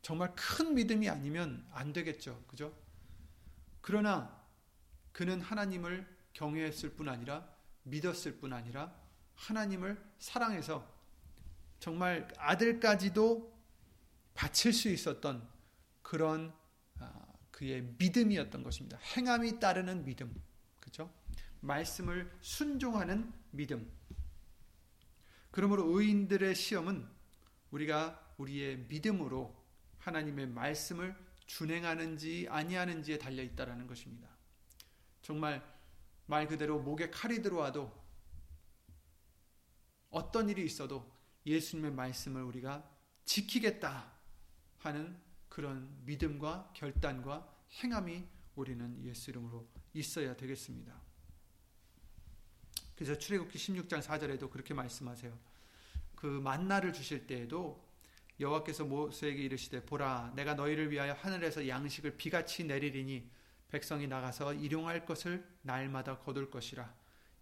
[0.00, 2.42] 정말 큰 믿음이 아니면 안 되겠죠.
[2.46, 2.74] 그죠?
[3.80, 4.40] 그러나
[5.12, 7.46] 그는 하나님을 경외했을 뿐 아니라
[7.82, 8.94] 믿었을 뿐 아니라
[9.34, 10.88] 하나님을 사랑해서
[11.78, 13.52] 정말 아들까지도
[14.34, 15.46] 바칠 수 있었던
[16.00, 16.54] 그런
[17.52, 18.98] 그의 믿음이었던 것입니다.
[19.16, 20.34] 행함이 따르는 믿음.
[20.80, 21.12] 그죠?
[21.60, 23.88] 말씀을 순종하는 믿음.
[25.52, 27.06] 그러므로 의인들의 시험은
[27.70, 29.54] 우리가 우리의 믿음으로
[29.98, 31.14] 하나님의 말씀을
[31.46, 34.28] 준행하는지 아니하는지에 달려 있다라는 것입니다.
[35.20, 35.62] 정말
[36.26, 38.02] 말 그대로 목에 칼이 들어와도
[40.10, 41.10] 어떤 일이 있어도
[41.46, 42.88] 예수님의 말씀을 우리가
[43.24, 44.12] 지키겠다
[44.78, 45.16] 하는
[45.52, 47.46] 그런 믿음과 결단과
[47.82, 50.98] 행함이 우리는 예수 이름으로 있어야 되겠습니다.
[52.94, 55.38] 그래서 출애굽기 16장 4절에도 그렇게 말씀하세요.
[56.14, 57.86] 그 만나를 주실 때에도
[58.40, 63.28] 여호와께서 모세에게 이르시되 보라 내가 너희를 위하여 하늘에서 양식을 비같이 내리리니
[63.68, 66.94] 백성이 나가서 일용할 것을 날마다 거둘 것이라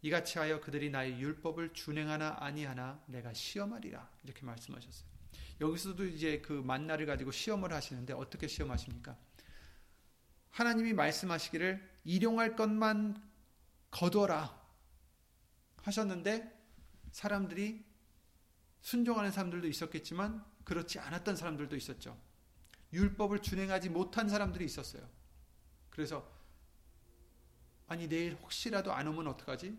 [0.02, 5.19] 이같이 하여 그들이 나의 율법을 준행하나 아니하나 내가 시험하리라 이렇게 말씀하셨어요.
[5.60, 9.16] 여기서도 이제 그 만나를 가지고 시험을 하시는데 어떻게 시험하십니까?
[10.50, 13.22] 하나님이 말씀하시기를 일용할 것만
[13.90, 14.58] 거둬라
[15.82, 16.58] 하셨는데
[17.12, 17.84] 사람들이
[18.80, 22.18] 순종하는 사람들도 있었겠지만 그렇지 않았던 사람들도 있었죠.
[22.92, 25.08] 율법을 준행하지 못한 사람들이 있었어요.
[25.90, 26.26] 그래서
[27.86, 29.76] 아니 내일 혹시라도 안 오면 어떡하지?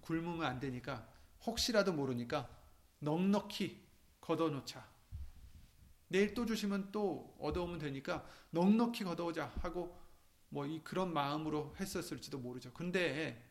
[0.00, 1.06] 굶으면 안 되니까
[1.44, 2.48] 혹시라도 모르니까
[3.00, 3.84] 넉넉히
[4.22, 4.90] 걷어놓자.
[6.08, 10.02] 내일 또 주시면 또 얻어오면 되니까 넉넉히 걷어오자 하고
[10.52, 12.72] 뭐 이 그런 마음으로 했었을지도 모르죠.
[12.72, 13.42] 근데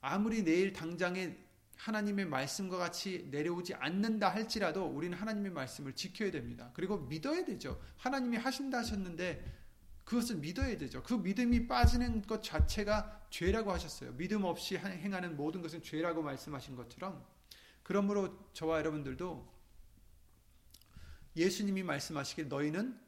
[0.00, 1.36] 아무리 내일 당장에
[1.76, 6.70] 하나님의 말씀과 같이 내려오지 않는다 할지라도 우리는 하나님의 말씀을 지켜야 됩니다.
[6.74, 7.80] 그리고 믿어야 되죠.
[7.96, 9.58] 하나님이 하신다 하셨는데
[10.04, 11.02] 그것을 믿어야 되죠.
[11.02, 14.12] 그 믿음이 빠지는 것 자체가 죄라고 하셨어요.
[14.16, 17.24] 믿음 없이 행하는 모든 것은 죄라고 말씀하신 것처럼
[17.82, 19.57] 그러므로 저와 여러분들도
[21.38, 22.98] 예수님이 말씀하시길 너희는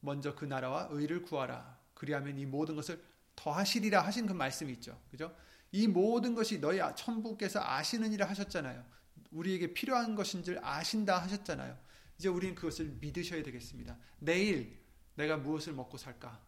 [0.00, 1.78] 먼저 그 나라와 의를 구하라.
[1.94, 3.02] 그리하면 이 모든 것을
[3.36, 5.00] 더하시리라 하신 그 말씀이 있죠.
[5.10, 5.34] 그죠?
[5.70, 8.84] 이 모든 것이 너희 천부께서 아시느니라 하셨잖아요.
[9.30, 11.76] 우리에게 필요한 것인 줄 아신다 하셨잖아요.
[12.18, 13.98] 이제 우리는 그것을 믿으셔야 되겠습니다.
[14.18, 14.80] 내일
[15.16, 16.40] 내가 무엇을 먹고 살까?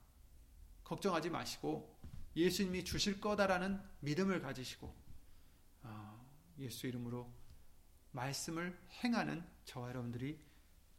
[0.85, 1.97] 걱정하지 마시고
[2.37, 4.95] 예수님이 주실 거다라는 믿음을 가지시고
[5.83, 6.21] 아,
[6.59, 7.33] 예수 이름으로
[8.13, 10.39] 말씀을 행하는 저와 여러분들이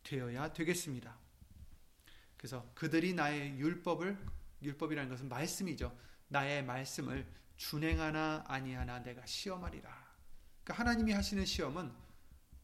[0.07, 1.17] 되어야 되겠습니다.
[2.37, 4.17] 그래서 그들이 나의 율법을
[4.61, 5.95] 율법이라는 것은 말씀이죠.
[6.29, 9.89] 나의 말씀을 준행하나 아니하나 내가 시험하리라.
[10.63, 11.91] 그러니까 하나님이 하시는 시험은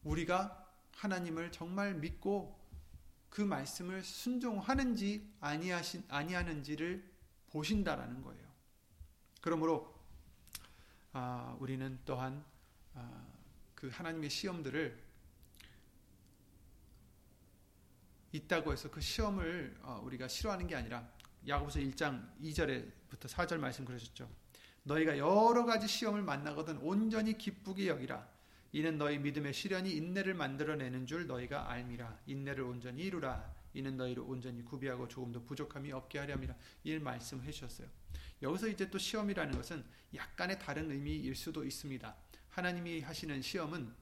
[0.04, 2.58] 우리가 하나님을 정말 믿고
[3.28, 7.12] 그 말씀을 순종하는지 아니하신 아니하는지를
[7.50, 8.48] 보신다라는 거예요.
[9.40, 9.92] 그러므로
[11.12, 12.44] 아, 우리는 또한
[12.94, 13.26] 아,
[13.74, 15.03] 그 하나님의 시험들을
[18.34, 21.08] 있다고 해서 그 시험을 어, 우리가 싫어하는 게 아니라
[21.46, 24.28] 야고보서 1장 2절에부터 4절 말씀 그러셨죠.
[24.82, 28.28] 너희가 여러 가지 시험을 만나거든 온전히 기쁘게 여기라.
[28.72, 32.18] 이는 너희 믿음의 시련이 인내를 만들어내는 줄 너희가 알미라.
[32.26, 33.54] 인내를 온전히 이루라.
[33.72, 36.56] 이는 너희를 온전히 구비하고 조금도 부족함이 없게 하렴이라.
[36.82, 37.86] 이 말씀해 주셨어요.
[38.42, 42.14] 여기서 이제 또 시험이라는 것은 약간의 다른 의미일 수도 있습니다.
[42.50, 43.94] 하나님이 하시는 시험은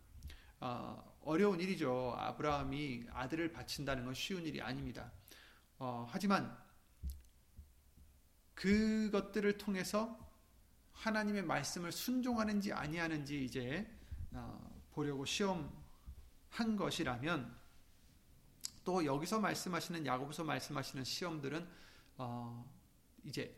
[0.61, 2.15] 어, 어려운 일이죠.
[2.19, 5.13] 아브라함이 아들을 바친다는 건 쉬운 일이 아닙니다.
[5.79, 6.57] 어, 하지만
[8.55, 10.19] 그것들을 통해서
[10.93, 13.91] 하나님의 말씀을 순종하는지 아니하는지 이제
[14.33, 17.63] 어, 보려고 시험한 것이라면
[18.85, 21.69] 또 여기서 말씀하시는 야고보서 말씀하시는 시험들은
[22.19, 22.69] 어
[23.25, 23.57] 이제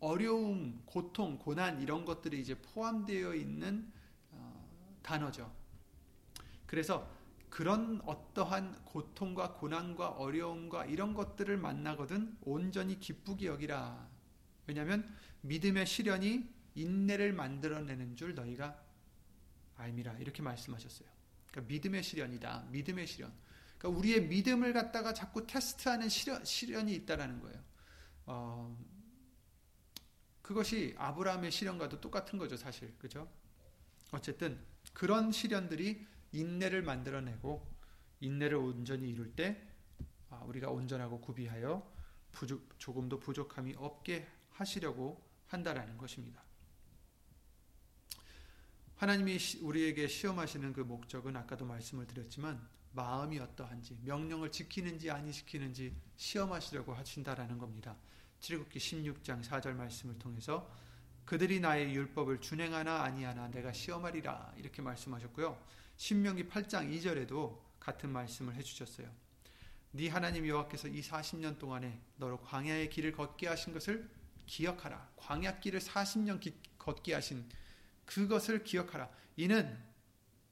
[0.00, 3.92] 어려움, 고통, 고난 이런 것들이 이제 포함되어 있는
[4.30, 5.52] 어 단어죠.
[6.66, 7.08] 그래서
[7.48, 14.08] 그런 어떠한 고통과 고난과 어려움과 이런 것들을 만나거든 온전히 기쁘게 여기라.
[14.66, 15.08] 왜냐하면
[15.42, 18.78] 믿음의 시련이 인내를 만들어내는 줄 너희가
[19.76, 21.08] 알미라 이렇게 말씀하셨어요.
[21.50, 22.66] 그러니까 믿음의 시련이다.
[22.70, 23.32] 믿음의 시련.
[23.78, 27.64] 그러니까 우리의 믿음을 갖다가 자꾸 테스트하는 시련, 시련이 있다라는 거예요.
[28.26, 28.76] 어,
[30.42, 32.94] 그것이 아브라함의 시련과도 똑같은 거죠, 사실.
[32.98, 33.30] 그죠?
[34.12, 37.66] 어쨌든 그런 시련들이 인내를 만들어내고
[38.20, 39.62] 인내를 온전히 이룰 때
[40.30, 41.90] 아, 우리가 온전하고 구비하여
[42.32, 46.42] 부족, 조금도 부족함이 없게 하시려고 한다라는 것입니다.
[48.96, 56.94] 하나님이 우리에게 시험하시는 그 목적은 아까도 말씀을 드렸지만 마음이 어떠한지 명령을 지키는지 아니 지키는지 시험하시려고
[56.94, 57.94] 하신다라는 겁니다.
[58.40, 60.70] 출애굽기 16장 4절 말씀을 통해서
[61.26, 65.58] 그들이 나의 율법을 준행하나 아니하나 내가 시험하리라 이렇게 말씀하셨고요.
[65.96, 69.08] 신명기 8장 2절에도 같은 말씀을 해 주셨어요.
[69.92, 74.08] 네 하나님 여호와께서 이 40년 동안에 너로 광야의 길을 걷게 하신 것을
[74.46, 75.10] 기억하라.
[75.16, 77.48] 광야 길을 40년 기, 걷게 하신
[78.04, 79.10] 그것을 기억하라.
[79.36, 79.78] 이는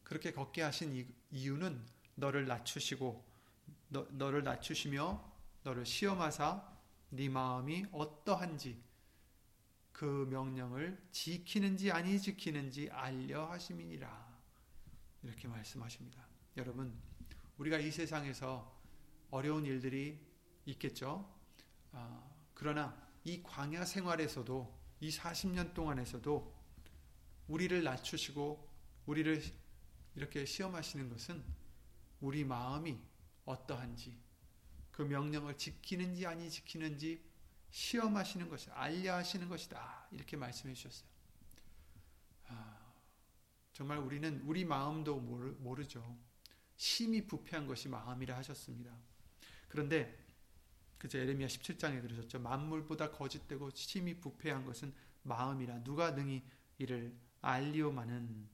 [0.02, 3.24] 그렇게 걷게 하신 이유는 너를 낮추시고
[3.88, 6.72] 너, 너를 낮추시며 너를 시험하사
[7.10, 8.82] 네 마음이 어떠한지
[9.92, 14.33] 그 명령을 지키는지 아니 지키는지 알려 하심이니라.
[15.24, 16.24] 이렇게 말씀하십니다.
[16.56, 16.94] 여러분,
[17.58, 18.72] 우리가 이 세상에서
[19.30, 20.20] 어려운 일들이
[20.66, 21.28] 있겠죠.
[21.92, 26.54] 아, 그러나 이 광야 생활에서도 이 40년 동안에서도
[27.48, 28.70] 우리를 낮추시고
[29.06, 29.42] 우리를
[30.14, 31.42] 이렇게 시험하시는 것은
[32.20, 32.98] 우리 마음이
[33.44, 34.16] 어떠한지
[34.90, 37.22] 그 명령을 지키는지 아니 지키는지
[37.70, 40.06] 시험하시는 것이 알려 하시는 것이다.
[40.12, 41.13] 이렇게 말씀해 주셨어요.
[43.74, 46.16] 아, 정말 우리는 우리 마음도 모르, 죠
[46.76, 48.96] 심히 부패한 것이 마음이라 하셨습니다.
[49.68, 50.16] 그런데
[50.98, 52.38] 그저 에레미야 17장에 그러셨죠.
[52.38, 56.44] 만물보다 거짓되고 심히 부패한 것은 마음이라 누가 능히
[56.78, 58.48] 이를 알리오마는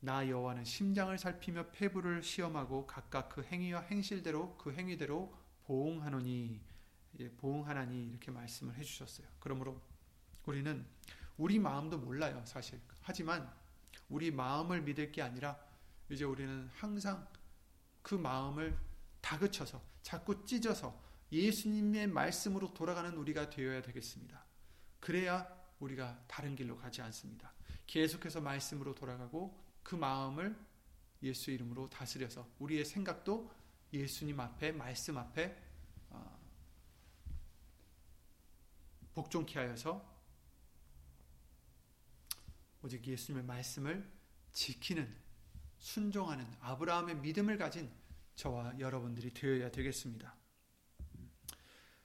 [0.00, 6.60] 나 여호와는 심장을 살피며 폐부를 시험하고 각각 그 행위와 행실대로 그 행위대로 보응하노니
[7.18, 9.26] 예, 보응하나니 이렇게 말씀을 해주셨어요.
[9.40, 9.80] 그러므로
[10.46, 10.86] 우리는
[11.36, 12.80] 우리 마음도 몰라요, 사실.
[13.02, 13.59] 하지만
[14.10, 15.58] 우리 마음을 믿을 게 아니라
[16.10, 17.26] 이제 우리는 항상
[18.02, 18.76] 그 마음을
[19.20, 21.00] 다그쳐서 자꾸 찢어서
[21.32, 24.44] 예수님의 말씀으로 돌아가는 우리가 되어야 되겠습니다.
[24.98, 27.52] 그래야 우리가 다른 길로 가지 않습니다.
[27.86, 30.56] 계속해서 말씀으로 돌아가고 그 마음을
[31.22, 33.50] 예수 이름으로 다스려서 우리의 생각도
[33.92, 35.56] 예수님 앞에 말씀 앞에
[36.10, 36.38] 어,
[39.14, 40.09] 복종케 하여서
[42.82, 44.10] 오직 예수님의 말씀을
[44.52, 45.14] 지키는
[45.78, 47.90] 순종하는 아브라함의 믿음을 가진
[48.34, 50.34] 저와 여러분들이 되어야 되겠습니다.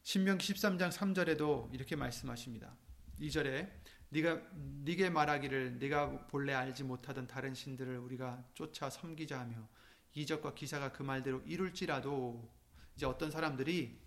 [0.03, 2.75] 신명기 13장 3절에도 이렇게 말씀하십니다.
[3.19, 3.71] 2절에
[4.09, 4.41] 네가
[4.83, 9.67] 네게 말하기를 네가 본래 알지 못하던 다른 신들을 우리가 쫓아 섬기자 하며
[10.13, 12.49] 이적과 기사가 그 말대로 이룰지라도
[12.95, 13.99] 이제 어떤 사람들이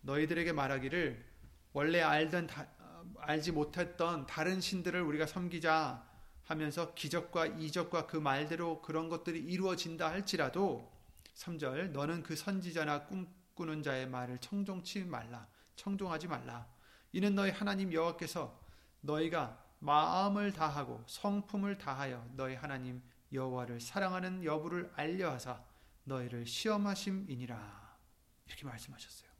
[0.00, 1.24] 너희들에게 말하기를
[1.72, 2.68] 원래 알던 다,
[3.18, 6.04] 알지 못했던 다른 신들을 우리가 섬기자
[6.44, 10.92] 하면서 기적과 이적과 그 말대로 그런 것들이 이루어진다 할지라도
[11.34, 16.66] 3절 너는 그 선지자나 꿈꾸는 자의 말을 청종치 말라 청종하지 말라
[17.12, 18.60] 이는 너희 하나님 여호와께서
[19.00, 25.62] 너희가 마음을 다하고 성품을 다하여 너희 하나님 여호와를 사랑하는 여부를 알려하사
[26.04, 27.96] 너희를 시험하심이니라
[28.46, 29.30] 이렇게 말씀하셨어요.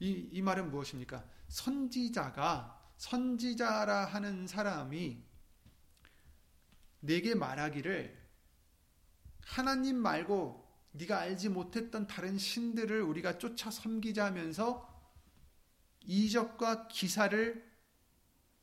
[0.00, 1.24] 이, 이 말은 무엇입니까?
[1.48, 5.22] 선지자가 선지자라 하는 사람이
[7.00, 8.26] 내게 말하기를
[9.42, 14.94] 하나님 말고 네가 알지 못했던 다른 신들을 우리가 쫓아 섬기자면서
[16.04, 17.64] 이적과 기사를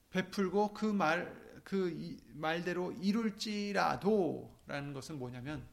[0.09, 5.67] 베풀고 그 말, 그 말대로 이룰지라도 라는 것은 뭐냐면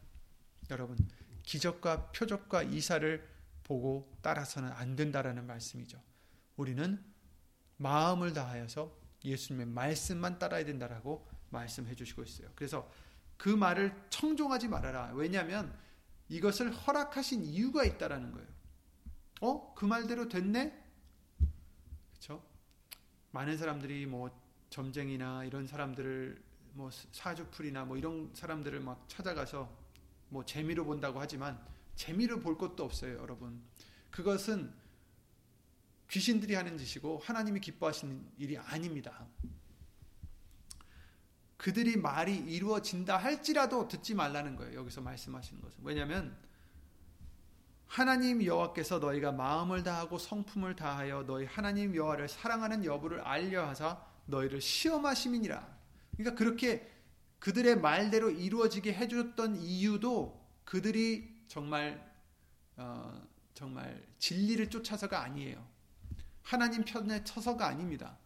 [0.70, 0.96] 여러분,
[1.42, 3.28] 기적과 표적과 이사를
[3.64, 6.00] 보고 따라서는 안 된다라는 말씀이죠.
[6.60, 7.02] 우리는
[7.78, 8.94] 마음을 다하여서
[9.24, 12.50] 예수님의 말씀만 따라야 된다라고 말씀해 주시고 있어요.
[12.54, 12.90] 그래서
[13.38, 15.12] 그 말을 청종하지 말아라.
[15.14, 15.74] 왜냐하면
[16.28, 18.48] 이것을 허락하신 이유가 있다라는 거예요.
[19.40, 19.74] 어?
[19.74, 20.78] 그 말대로 됐네?
[22.10, 22.44] 그렇죠?
[23.30, 24.30] 많은 사람들이 뭐
[24.68, 26.42] 점쟁이나 이런 사람들을
[26.74, 29.74] 뭐 사주풀이나 뭐 이런 사람들을 막 찾아가서
[30.28, 31.58] 뭐 재미로 본다고 하지만
[31.96, 33.62] 재미로 볼 것도 없어요, 여러분.
[34.10, 34.72] 그것은
[36.10, 39.26] 귀신들이 하는 짓이고 하나님이 기뻐하시는 일이 아닙니다.
[41.56, 44.80] 그들이 말이 이루어진다 할지라도 듣지 말라는 거예요.
[44.80, 45.78] 여기서 말씀하시는 것은.
[45.82, 46.36] 왜냐하면
[47.86, 55.78] 하나님 여호와께서 너희가 마음을 다하고 성품을 다하여 너희 하나님 여호와를 사랑하는 여부를 알려하사 너희를 시험하심이니라.
[56.16, 56.90] 그러니까 그렇게
[57.40, 62.10] 그들의 말대로 이루어지게 해줬던 이유도 그들이 정말
[62.76, 63.20] 어,
[63.54, 65.69] 정말 진리를 쫓아서가 아니에요.
[66.42, 68.18] 하나님 편에 쳐서가 아닙니다.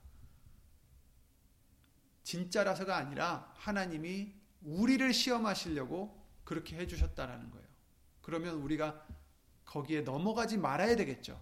[2.22, 7.66] 진짜라서가 아니라 하나님이 우리를 시험하시려고 그렇게 해주셨다라는 거예요.
[8.22, 9.06] 그러면 우리가
[9.64, 11.40] 거기에 넘어가지 말아야 되겠죠.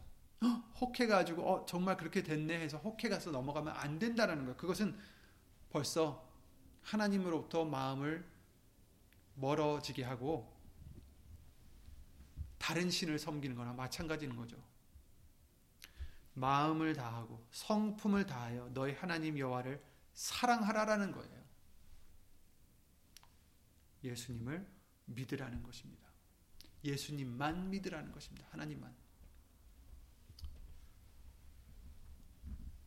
[0.81, 4.57] 혹해가지고 어, 정말 그렇게 됐네 해서 혹해가서 넘어가면 안 된다라는 거예요.
[4.57, 4.99] 그것은
[5.71, 6.29] 벌써
[6.83, 8.27] 하나님으로부터 마음을
[9.37, 10.53] 멀어지게 하고
[12.59, 14.57] 다른 신을 섬기는 거나 마찬가지인 거죠.
[16.35, 19.83] 마음을 다하고 성품을 다하여 너희 하나님 여호와를
[20.15, 21.43] 사랑하라라는 거예요.
[24.05, 24.67] 예수님을
[25.07, 26.09] 믿으라는 것입니다.
[26.85, 28.47] 예수님만 믿으라는 것입니다.
[28.51, 28.95] 하나님만.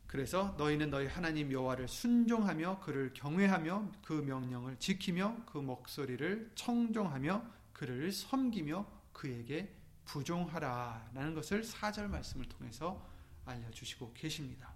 [0.08, 8.12] 그래서 너희는 너희 하나님 여호와를 순종하며 그를 경외하며 그 명령을 지키며 그 목소리를 청종하며 그를
[8.12, 9.76] 섬기며 그에게
[10.06, 13.06] 부종하라라는 것을 4절 말씀을 통해서
[13.46, 14.74] 알려주시고 계십니다.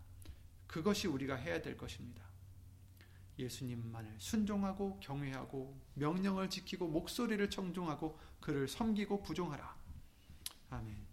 [0.67, 2.23] 그것이 우리가 해야 될 것입니다.
[3.39, 9.75] 예수님만을 순종하고 경외하고 명령을 지키고 목소리를 청종하고 그를 섬기고 부종하라.
[10.69, 11.07] 아멘.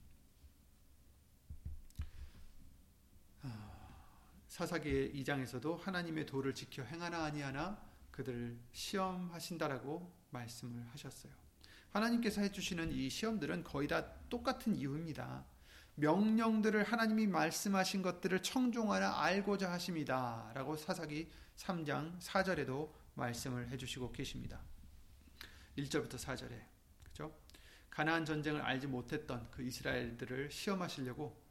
[3.42, 4.04] 아,
[4.48, 7.80] 사사기 2장에서도 하나님의 도를 지켜 행하나 아니하나
[8.10, 11.32] 그들을 시험하신다라고 말씀을 하셨어요.
[11.90, 15.44] 하나님께서 해주시는 이 시험들은 거의 다 똑같은 이유입니다.
[15.96, 20.50] 명령들을 하나님이 말씀하신 것들을 청종하나 알고자 하십니다.
[20.54, 24.60] 라고 사사기 3장 4절에도 말씀을 해주시고 계십니다.
[25.78, 26.60] 1절부터 4절에
[27.02, 27.34] 그죠?
[27.90, 31.46] 가나안 전쟁을 알지 못했던 그 이스라엘들을 시험하시려고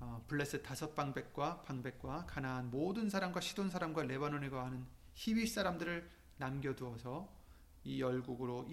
[0.00, 7.30] 어, 블레셋 다섯 방백과 방백과 가나안 모든 사람과 시돈 사람과 레바논에 거하는 히윗 사람들을 남겨두어서
[7.84, 8.66] 이 열국으로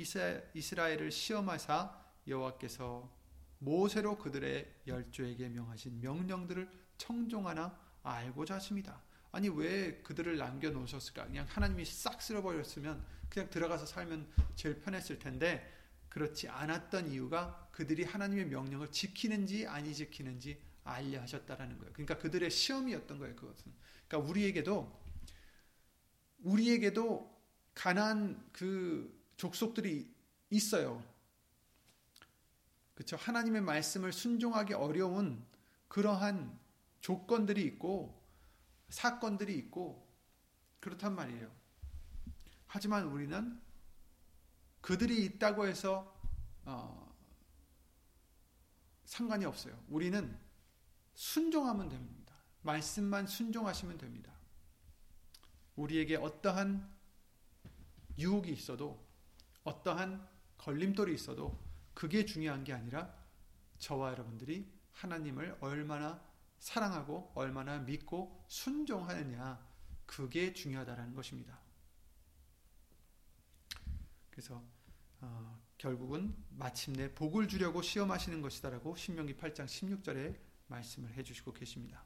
[0.54, 3.21] 이스라엘을 시험하사 여호와께서
[3.62, 9.02] 모세로 그들의 열조에게 명하신 명령들을 청종하나 알고자 하십니다.
[9.32, 11.28] 아니 왜 그들을 남겨놓으셨을까?
[11.28, 15.72] 그냥 하나님이 싹 쓸어버렸으면 그냥 들어가서 살면 제일 편했을 텐데
[16.10, 21.94] 그렇지 않았던 이유가 그들이 하나님의 명령을 지키는지 아니 지키는지 알려 하셨다라는 거예요.
[21.94, 23.36] 그러니까 그들의 시험이었던 거예요.
[23.36, 23.72] 그것은.
[24.08, 25.02] 그러니까 우리에게도
[26.40, 27.40] 우리에게도
[27.76, 30.12] 가난 그 족속들이
[30.50, 31.11] 있어요.
[33.02, 33.18] 그렇죠?
[33.18, 35.44] 하나님의 말씀을 순종하기 어려운
[35.88, 36.56] 그러한
[37.00, 38.24] 조건들이 있고
[38.90, 40.08] 사건들이 있고
[40.80, 41.52] 그렇단 말이에요.
[42.68, 43.60] 하지만 우리는
[44.82, 46.16] 그들이 있다고 해서
[46.66, 47.12] 어,
[49.06, 49.84] 상관이 없어요.
[49.90, 50.38] 우리는
[51.16, 52.36] 순종하면 됩니다.
[52.62, 54.32] 말씀만 순종하시면 됩니다.
[55.76, 56.88] 우리에게 어떠한
[58.20, 59.04] 유혹이 있어도
[59.64, 60.30] 어떠한
[60.60, 63.14] 걸림돌이 있어도 그게 중요한 게 아니라
[63.80, 66.24] 저와 여러분들이 하나님을 얼마나
[66.60, 69.60] 사랑하고 얼마나 믿고 순종하느냐
[70.06, 71.60] 그게 중요하다라는 것입니다.
[74.30, 74.64] 그래서
[75.22, 80.38] 어, 결국은 마침내 복을 주려고 시험하시는 것이다라고 신명기 8장 16절에
[80.68, 82.04] 말씀을 해주시고 계십니다.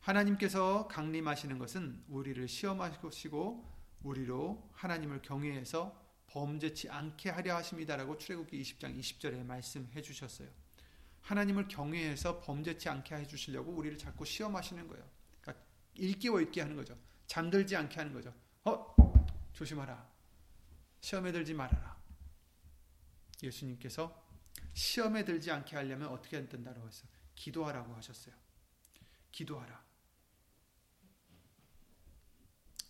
[0.00, 9.44] 하나님께서 강림하시는 것은 우리를 시험하시고 우리로 하나님을 경외해서 범죄치 않게 하려 하십니다라고 출애굽기 20장 20절에
[9.44, 10.48] 말씀해 주셨어요.
[11.22, 15.10] 하나님을 경외해서 범죄치 않게 해 주시려고 우리를 자꾸 시험하시는 거예요.
[15.40, 15.64] 그러니까
[15.94, 16.96] 일깨워 있게 하는 거죠.
[17.26, 18.34] 잠들지 않게 하는 거죠.
[18.64, 18.94] 어,
[19.52, 20.08] 조심하라.
[21.00, 21.98] 시험에 들지 말아라.
[23.42, 24.26] 예수님께서
[24.74, 27.10] 시험에 들지 않게 하려면 어떻게 된다고 했어요?
[27.34, 28.34] 기도하라고 하셨어요.
[29.32, 29.84] 기도하라.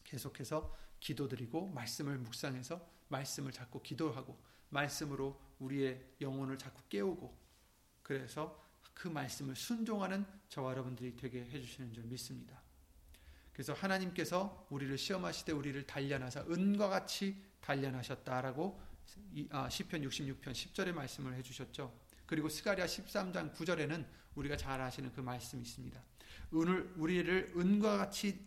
[0.04, 4.38] 계속해서 기도드리고 말씀을 묵상해서 말씀을 자꾸 기도하고
[4.70, 7.36] 말씀으로 우리의 영혼을 자꾸 깨우고
[8.02, 12.60] 그래서 그 말씀을 순종하는 저와 여러분들이 되게 해주시는 줄 믿습니다.
[13.52, 18.80] 그래서 하나님께서 우리를 시험하시되 우리를 단련하사 은과 같이 단련하셨다라고
[19.50, 21.92] 아, 시편 66편 10절의 말씀을 해주셨죠.
[22.26, 26.00] 그리고 스가리아 13장 9절에는 우리가 잘 아시는 그 말씀이 있습니다.
[26.54, 28.46] 은을 우리를 은과 같이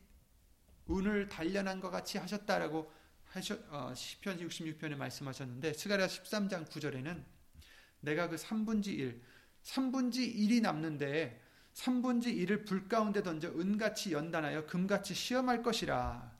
[0.89, 2.91] 은을 단련한 것 같이 하셨다라고
[3.39, 7.23] 시편 66편에 말씀하셨는데 스가랴 13장 9절에는
[8.01, 9.21] 내가 그 3분지 1,
[9.63, 11.41] 3분지 1이 남는데
[11.73, 16.37] 3분지 1을 불 가운데 던져 은같이 연단하여 금같이 시험할 것이라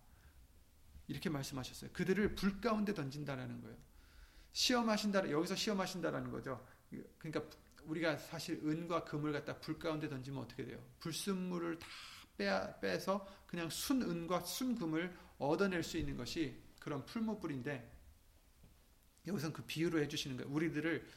[1.08, 1.92] 이렇게 말씀하셨어요.
[1.94, 3.78] 그들을 불 가운데 던진다라는 거예요.
[4.52, 6.66] 시험하신다 여기서 시험하신다라는 거죠.
[7.18, 10.84] 그러니까 우리가 사실 은과 금을 갖다 불 가운데 던지면 어떻게 돼요?
[11.00, 11.88] 불순물을 다
[12.38, 12.50] 빼,
[12.82, 17.90] 빼서 그냥 순은과 순금을 얻어낼 수 있는 것이 그런 풀무불인데
[19.28, 20.52] 여기서 그 비유로 해주시는 거예요.
[20.52, 21.08] 우리들을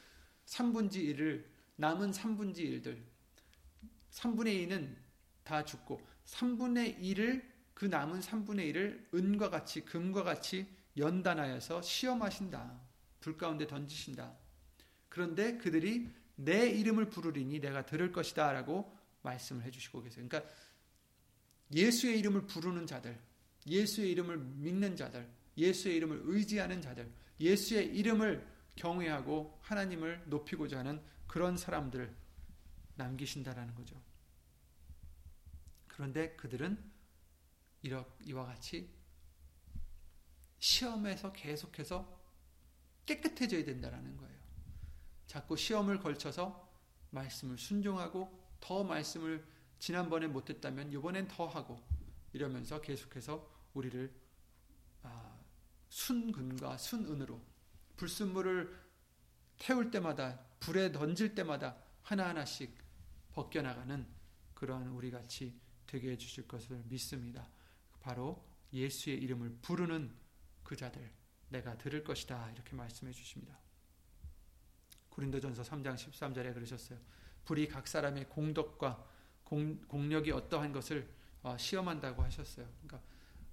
[0.45, 1.43] 3분지 1을
[1.75, 3.01] 남은 3분지 1들
[4.11, 4.95] 3분의 2는
[5.43, 7.43] 다 죽고 3분의 1을
[7.73, 12.79] 그 남은 3분의 1을 은과 같이 금과 같이 연단하여서 시험하신다.
[13.19, 14.37] 불 가운데 던지신다.
[15.09, 20.27] 그런데 그들이 내 이름을 부르리니 내가 들을 것이다 라고 말씀을 해주시고 계세요.
[20.27, 20.49] 그러니까
[21.73, 23.19] 예수의 이름을 부르는 자들,
[23.67, 25.27] 예수의 이름을 믿는 자들,
[25.57, 28.45] 예수의 이름을 의지하는 자들, 예수의 이름을
[28.75, 32.13] 경외하고 하나님을 높이고자 하는 그런 사람들을
[32.95, 34.01] 남기신다라는 거죠.
[35.87, 36.77] 그런데 그들은
[37.83, 38.89] 이와 같이
[40.59, 42.21] 시험에서 계속해서
[43.05, 44.35] 깨끗해져야 된다라는 거예요.
[45.27, 46.67] 자꾸 시험을 걸쳐서
[47.11, 49.45] 말씀을 순종하고 더 말씀을
[49.79, 51.81] 지난번에 못했다면 이번엔 더 하고
[52.33, 54.24] 이러면서 계속해서 우리를 아,
[55.95, 57.41] 순금과 순은으로
[57.95, 58.77] 불순물을
[59.57, 62.77] 태울 때마다 불에 던질 때마다 하나하나씩
[63.31, 64.05] 벗겨나가는
[64.55, 67.49] 그러한 우리 같이 되게 해 주실 것을 믿습니다.
[68.01, 70.13] 바로 예수의 이름을 부르는
[70.63, 71.09] 그 자들
[71.47, 73.57] 내가 들을 것이다 이렇게 말씀해 주십니다.
[75.11, 76.99] 고린도전서 3장 13절에 그러셨어요.
[77.45, 79.01] 불이 각 사람의 공덕과
[79.45, 81.09] 공, 공력이 어떠한 것을
[81.41, 82.67] 어, 시험한다고 하셨어요.
[82.81, 83.01] 그러니까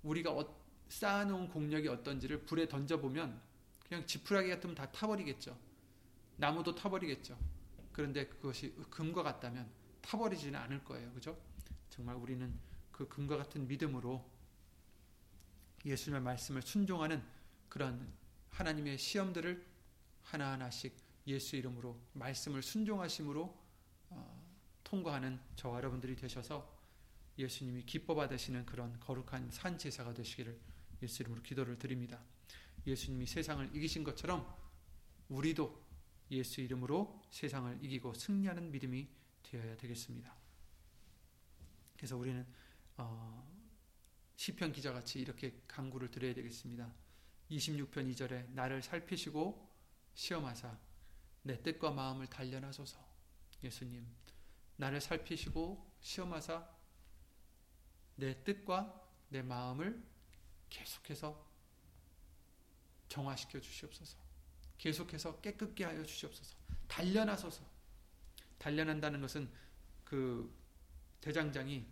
[0.03, 0.62] 우리가 어,
[0.93, 3.41] 쌓아놓은 공력이 어떤지를 불에 던져보면
[3.89, 5.59] 그냥 지푸라기 같으면 다 타버리겠죠.
[6.37, 7.39] 나무도 타버리겠죠.
[7.93, 9.71] 그런데 그것이 금과 같다면
[10.03, 11.11] 타버리지는 않을 거예요.
[11.13, 11.39] 그죠?
[11.89, 12.55] 정말 우리는
[12.91, 14.23] 그 금과 같은 믿음으로
[15.85, 17.23] 예수님의 말씀을 순종하는
[17.71, 18.13] 그런
[18.51, 19.65] 하나님의 시험들을
[20.25, 20.95] 하나하나씩
[21.27, 23.59] 예수 이름으로 말씀을 순종하심으로
[24.11, 24.43] 어,
[24.85, 26.71] 통과하는 저와 여러분들이 되셔서
[27.39, 30.72] 예수님이 기뻐 받으시는 그런 거룩한 산 제사가 되시기를
[31.03, 32.21] 예수 이름으로 기도를 드립니다.
[32.87, 34.47] 예수님이 세상을 이기신 것처럼
[35.29, 35.83] 우리도
[36.31, 39.09] 예수 이름으로 세상을 이기고 승리하는 믿음이
[39.43, 40.35] 되어야 되겠습니다.
[41.97, 42.47] 그래서 우리는
[42.97, 43.47] 어,
[44.37, 46.93] 시편 기자같이 이렇게 강구를 드려야 되겠습니다.
[47.51, 49.71] 26편 2절에 나를 살피시고
[50.15, 50.79] 시험하사
[51.43, 52.99] 내 뜻과 마음을 단련하소서.
[53.63, 54.07] 예수님,
[54.77, 56.69] 나를 살피시고 시험하사
[58.17, 60.03] 내 뜻과 내 마음을
[60.73, 61.47] 계속해서
[63.09, 64.17] 정화시켜 주시옵소서.
[64.79, 66.57] 계속해서 깨끗게 하여 주시옵소서.
[66.89, 67.63] 단련하소서.
[68.59, 69.51] 단련한다는 것은
[70.05, 70.51] 그
[71.21, 71.87] 대장장이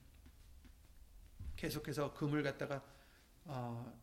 [1.56, 2.82] 계속해서 금을 갖다가
[3.44, 4.00] 어,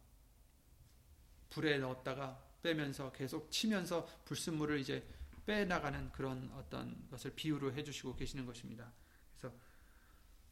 [1.50, 5.04] 불에 넣었다가 빼면서 계속 치면서 불순물을 이제
[5.46, 8.92] 빼 나가는 그런 어떤 것을 비유로 해주시고 계시는 것입니다.
[9.38, 9.56] 그래서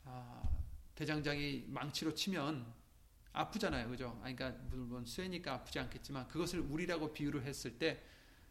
[0.06, 0.42] 아,
[0.96, 2.85] 대장장이 망치로 치면
[3.36, 4.18] 아프잖아요, 그죠?
[4.20, 8.02] 그러니까 물론 쇠니까 아프지 않겠지만 그것을 우리라고 비유를 했을 때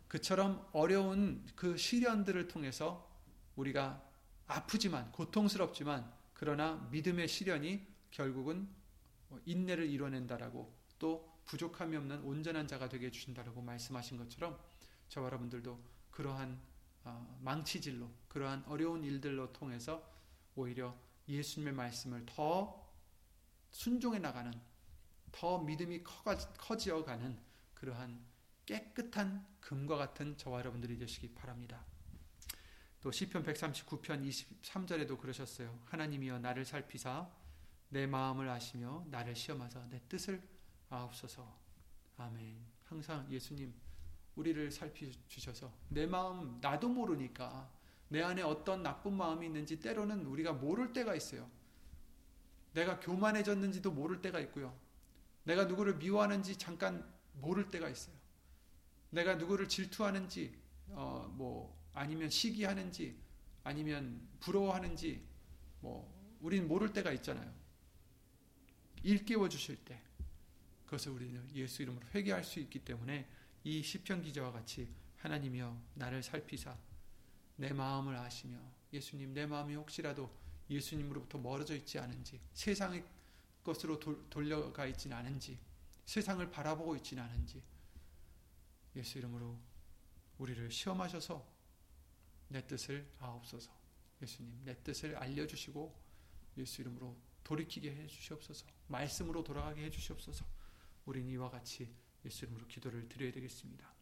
[0.09, 3.11] 그처럼 어려운 그 시련들을 통해서
[3.57, 4.03] 우리가
[4.47, 8.69] 아프지만 고통스럽지만 그러나 믿음의 시련이 결국은
[9.29, 14.59] 뭐 인내를 이뤄낸다라고 또 부족함이 없는 온전한 자가 되게 해주신다라고 말씀하신 것처럼
[15.09, 15.79] 저와 여러분들도
[16.11, 16.61] 그러한
[17.05, 20.11] 어, 망치질로 그러한 어려운 일들로 통해서
[20.55, 20.97] 오히려
[21.29, 22.85] 예수님의 말씀을 더
[23.71, 24.53] 순종해 나가는
[25.35, 26.05] 더 믿음이
[26.57, 27.37] 커지어 가는
[27.75, 28.25] 그러한
[28.67, 31.85] 깨끗한 금과 같은 저와 여러분들이 되시기 바랍니다.
[33.01, 34.27] 또 시편 139편
[34.63, 35.77] 23절에도 그러셨어요.
[35.87, 37.29] 하나님이여 나를 살피사
[37.89, 40.41] 내 마음을 아시며 나를 시험하사 내 뜻을
[40.89, 41.53] 아옵소서.
[42.17, 42.57] 아멘.
[42.85, 43.75] 항상 예수님
[44.37, 47.69] 우리를 살피주셔서 내 마음 나도 모르니까
[48.09, 51.51] 내 안에 어떤 나쁜 마음이 있는지 때로는 우리가 모를 때가 있어요.
[52.73, 54.84] 내가 교만해졌는지도 모를 때가 있고요.
[55.45, 58.15] 내가 누구를 미워하는지 잠깐 모를 때가 있어요.
[59.11, 63.17] 내가 누구를 질투하는지 어, 뭐 아니면 시기하는지
[63.63, 65.23] 아니면 부러워하는지
[65.81, 67.53] 뭐 우리는 모를 때가 있잖아요.
[69.03, 70.01] 일깨워 주실 때
[70.85, 73.29] 그것을 우리는 예수 이름으로 회개할 수 있기 때문에
[73.65, 74.89] 이 시편 기자와 같이
[75.19, 76.77] 하나님이여 나를 살피사
[77.57, 78.59] 내 마음을 아시며
[78.93, 80.31] 예수님 내 마음이 혹시라도
[80.71, 83.05] 예수님으로부터 멀어져 있지 않은지 세상의
[83.65, 83.99] 것으로
[84.29, 85.59] 돌려가 있지는 않은지
[86.05, 87.63] 세상을 바라보고 있지는 않은지
[88.97, 89.59] 예수 이름으로
[90.39, 91.45] 우리를 시험하셔서
[92.49, 93.73] 내 뜻을 아옵소서.
[94.23, 96.05] 예수님 내 뜻을 알려주시고
[96.59, 98.67] 예수 이름으로 돌이키게 해주시옵소서.
[98.89, 100.45] 말씀으로 돌아가게 해주시옵소서.
[101.07, 101.93] 우린 이와 같이
[102.25, 103.93] 예수 이름으로 기도를 드려야 되겠습니다.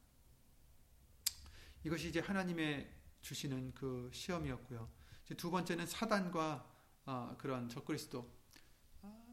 [1.84, 2.88] 이것이 이제 하나님의
[3.22, 4.88] 주시는 그 시험이었고요.
[5.36, 6.70] 두 번째는 사단과
[7.04, 8.41] 어, 그런 적그리스도 어,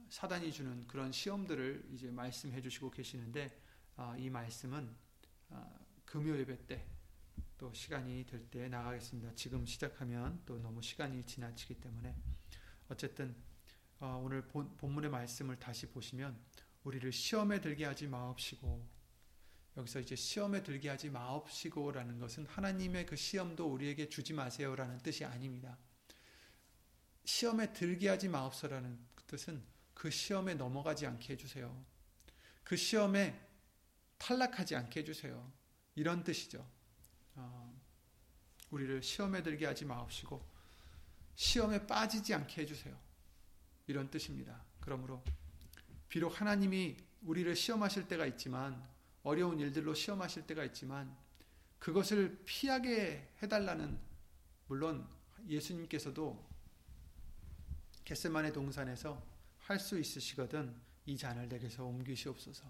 [0.10, 3.50] 사단이 주는 그런 시험들을 이제 말씀해 주시고 계시는데
[3.98, 4.96] 어, 이 말씀은
[5.50, 7.00] 어, 금요 예배 때
[7.60, 9.36] 또 시간이 될 때 나가겠습니다.
[9.36, 12.16] 지금 시작하면 또 너무 시간이 지나치기 때문에
[12.88, 13.36] 어쨌든
[14.00, 16.40] 어, 오늘 본, 본문의 말씀을 다시 보시면
[16.86, 18.88] 우리를 시험에 들게 하지 마옵시고
[19.76, 25.78] 여기서 이제 시험에 들게 하지 마옵시고라는 것은 하나님의 그 시험도 우리에게 주지 마세요라는 뜻이 아닙니다.
[27.26, 28.98] 시험에 들게 하지 마옵소라는
[29.28, 29.62] 뜻은
[30.00, 31.86] 그 시험에 넘어가지 않게 해주세요.
[32.64, 33.38] 그 시험에
[34.18, 35.52] 탈락하지 않게 해주세요.
[35.96, 36.66] 이런 뜻이죠.
[37.36, 37.78] 어,
[38.72, 40.42] 우리를 시험에 들게 하지 마옵시고
[41.36, 42.98] 시험에 빠지지 않게 해주세요.
[43.88, 44.64] 이런 뜻입니다.
[44.80, 45.22] 그러므로
[46.08, 48.82] 비록 하나님이 우리를 시험하실 때가 있지만
[49.24, 51.14] 어려운 일들로 시험하실 때가 있지만
[51.78, 54.00] 그것을 피하게 해달라는
[54.68, 55.06] 물론
[55.50, 56.48] 예수님께서도
[58.06, 59.29] 겟세만의 동산에서
[59.70, 62.66] 할 수 있으시거든 이 잔을 내게서 옮기시옵소서.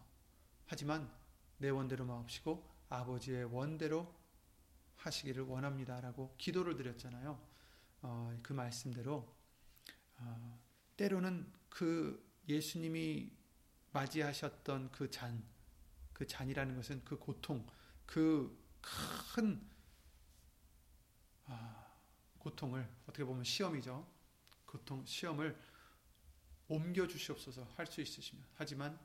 [0.65, 1.09] 하지만
[1.57, 4.13] 내 원대로 마옵시고 아버지의 원대로
[4.97, 7.41] 하시기를 원합니다라고 기도를 드렸잖아요.
[8.01, 9.33] 어, 그 말씀대로
[10.17, 10.59] 어,
[10.97, 13.31] 때로는 그 예수님이
[13.93, 15.41] 맞이하셨던 그 잔,
[16.11, 17.65] 그 잔이라는 것은 그 고통,
[18.07, 19.65] 그큰
[21.45, 21.93] 아,
[22.39, 24.05] 고통을 어떻게 보면 시험이죠.
[24.65, 25.68] 고통, 시험을
[26.69, 28.97] 옮겨 주시옵소서 할 수 있으시면 하지만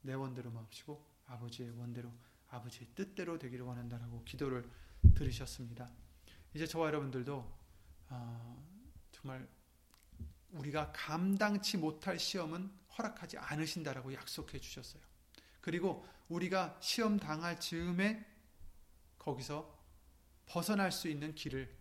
[0.00, 2.12] 내 원대로 마옵시고 아버지의 원대로
[2.48, 4.68] 아버지의 뜻대로 되기를 원한다라고 기도를
[5.14, 5.90] 들으셨습니다.
[6.54, 7.58] 이제 저와 여러분들도
[8.08, 8.66] 어,
[9.12, 9.48] 정말
[10.50, 15.02] 우리가 감당치 못할 시험은 허락하지 않으신다라고 약속해 주셨어요.
[15.60, 18.24] 그리고 우리가 시험 당할 즈음에
[19.18, 19.76] 거기서
[20.46, 21.76] 벗어날 수 있는 길을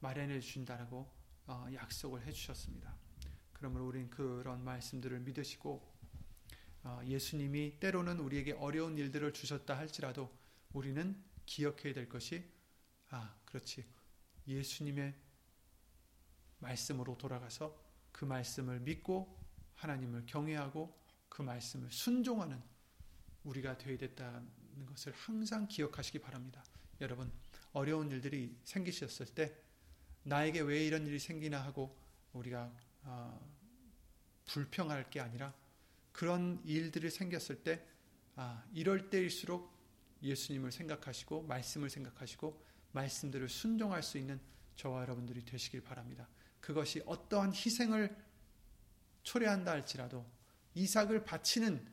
[0.00, 1.10] 마련해 주신다라고
[1.46, 2.94] 어, 약속을 해 주셨습니다.
[3.56, 5.82] 그러므로 우리는 그런 말씀들을 믿으시고
[6.82, 10.30] 어, 예수님이 때로는 우리에게 어려운 일들을 주셨다 할지라도
[10.74, 12.44] 우리는 기억해야 될 것이
[13.08, 13.86] 아 그렇지
[14.46, 15.14] 예수님의
[16.58, 17.82] 말씀으로 돌아가서
[18.12, 19.34] 그 말씀을 믿고
[19.76, 20.94] 하나님을 경외하고
[21.30, 22.62] 그 말씀을 순종하는
[23.44, 26.62] 우리가 되어야 됐다는 것을 항상 기억하시기 바랍니다.
[27.00, 27.32] 여러분
[27.72, 29.56] 어려운 일들이 생기셨을 때
[30.24, 31.96] 나에게 왜 이런 일이 생기나 하고
[32.34, 32.70] 우리가
[33.06, 33.40] 어,
[34.46, 35.54] 불평할 게 아니라
[36.12, 37.84] 그런 일들이 생겼을 때
[38.34, 39.74] 아, 이럴 때일수록
[40.22, 44.40] 예수님을 생각하시고 말씀을 생각하시고 말씀들을 순종할 수 있는
[44.76, 46.28] 저와 여러분들이 되시길 바랍니다.
[46.60, 48.16] 그것이 어떠한 희생을
[49.22, 50.26] 초래한다 할지라도
[50.74, 51.86] 이삭을 바치는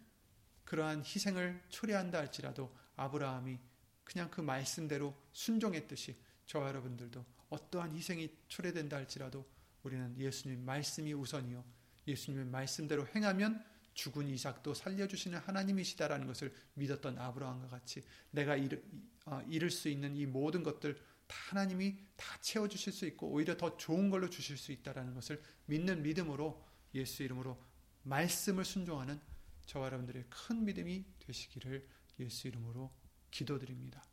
[0.66, 3.60] 그러한 희생을 초래한다 할지라도 아브라함이
[4.04, 9.46] 그냥 그 말씀대로 순종했듯이 저와 여러분들도 어떠한 희생이 초래된다 할지라도
[9.84, 11.64] 우리는 예수님 말씀이 우선이요
[12.08, 13.64] 예수님의 말씀대로 행하면
[13.94, 18.84] 죽은 이삭도 살려주시는 하나님이시다라는 것을 믿었던 아브라함과 같이 내가 이를,
[19.26, 20.96] 어, 이룰 수 있는 이 모든 것들
[21.28, 26.02] 다 하나님이 다 채워주실 수 있고 오히려 더 좋은 걸로 주실 수 있다라는 것을 믿는
[26.02, 26.66] 믿음으로
[26.96, 27.62] 예수 이름으로
[28.04, 29.20] 말씀을 순종하는
[29.66, 31.88] 저와 여러분들의 큰 믿음이 되시기를
[32.20, 32.92] 예수 이름으로
[33.32, 34.04] 기도드립니다.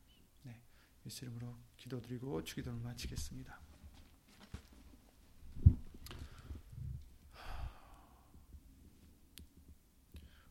[0.42, 0.60] 네,
[1.06, 3.69] 예수 이름으로 기도드리고 주기도를 마치겠습니다.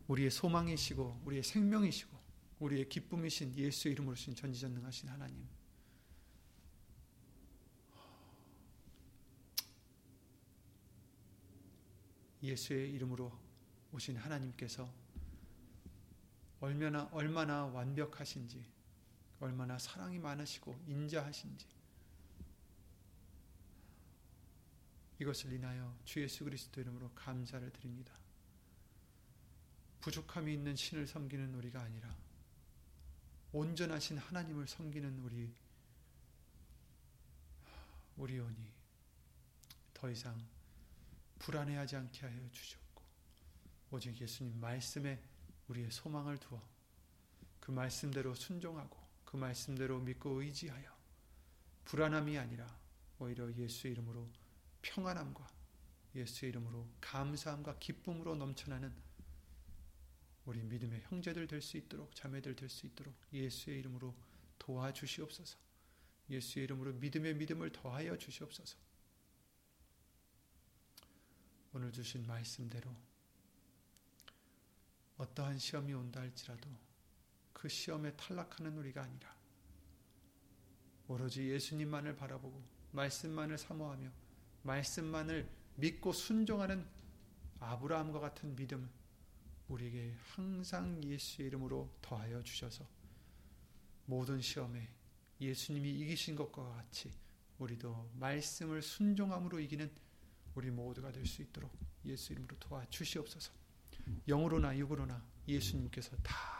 [0.09, 2.17] 우리의 소망이시고 우리의 생명이시고
[2.59, 5.47] 우리의 기쁨이신 예수 이름으로 신 전지전능하신 하나님.
[12.41, 13.31] 예수의 이름으로
[13.91, 14.91] 오신 하나님께서
[16.59, 18.65] 얼마나 얼마나 완벽하신지
[19.39, 21.67] 얼마나 사랑이 많으시고 인자하신지
[25.19, 28.18] 이것을 인하여 주 예수 그리스도 이름으로 감사를 드립니다.
[30.01, 32.15] 부족함이 있는 신을 섬기는 우리가 아니라
[33.51, 35.53] 온전하신 하나님을 섬기는 우리
[38.17, 38.71] 우리 오니
[39.93, 40.39] 더 이상
[41.39, 43.03] 불안해하지 않게 하여 주셨고
[43.91, 45.21] 오직 예수님 말씀에
[45.67, 46.61] 우리의 소망을 두어
[47.59, 50.97] 그 말씀대로 순종하고 그 말씀대로 믿고 의지하여
[51.85, 52.67] 불안함이 아니라
[53.19, 54.29] 오히려 예수 이름으로
[54.81, 55.47] 평안함과
[56.15, 58.93] 예수 이름으로 감사함과 기쁨으로 넘쳐나는
[60.49, 64.15] 우리 믿음의 형제들 될 수 있도록 자매들 될 수 있도록 예수의 이름으로
[64.57, 65.59] 도와주시옵소서.
[66.27, 68.75] 예수의 이름으로 믿음의 믿음을 더하여 주시옵소서.
[71.71, 72.89] 오늘 주신 말씀대로
[75.17, 76.67] 어떠한 시험이 온다 할지라도
[77.53, 79.37] 그 시험에 탈락하는 우리가 아니라
[81.07, 82.59] 오로지 예수님만을 바라보고
[82.93, 84.11] 말씀만을 사모하며
[84.63, 86.87] 말씀만을 믿고 순종하는
[87.59, 88.89] 아브라함과 같은 믿음
[89.69, 92.87] 우리에게 항상 예수의 이름으로 더하여 주셔서
[94.05, 94.89] 모든 시험에
[95.39, 97.11] 예수님이 이기신 것과 같이
[97.59, 99.89] 우리도 말씀을 순종함으로 이기는
[100.55, 101.71] 우리 모두가 될 수 있도록
[102.05, 103.51] 예수 이름으로 도와주시옵소서.
[104.27, 106.59] 영으로나 육으로나 예수님께서 다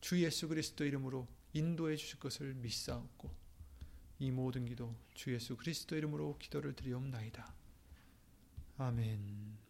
[0.00, 3.30] 주 예수 그리스도 이름으로 인도해 주실 것을 믿사옵고
[4.18, 7.54] 이 모든 기도 주 예수 그리스도 이름으로 기도를 드리옵나이다.
[8.78, 9.69] 아멘.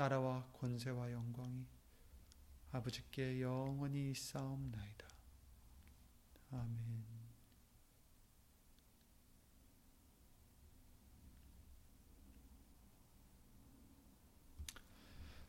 [0.00, 1.66] 나라와 권세와 영광이
[2.72, 5.06] 아버지께 영원히 싸움나이다.
[6.52, 7.04] 아멘.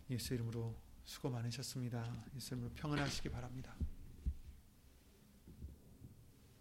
[0.09, 0.75] 예수 이름으로
[1.05, 2.13] 수고 많으셨습니다.
[2.35, 3.73] 예수 이름으로 평안하시기 바랍니다.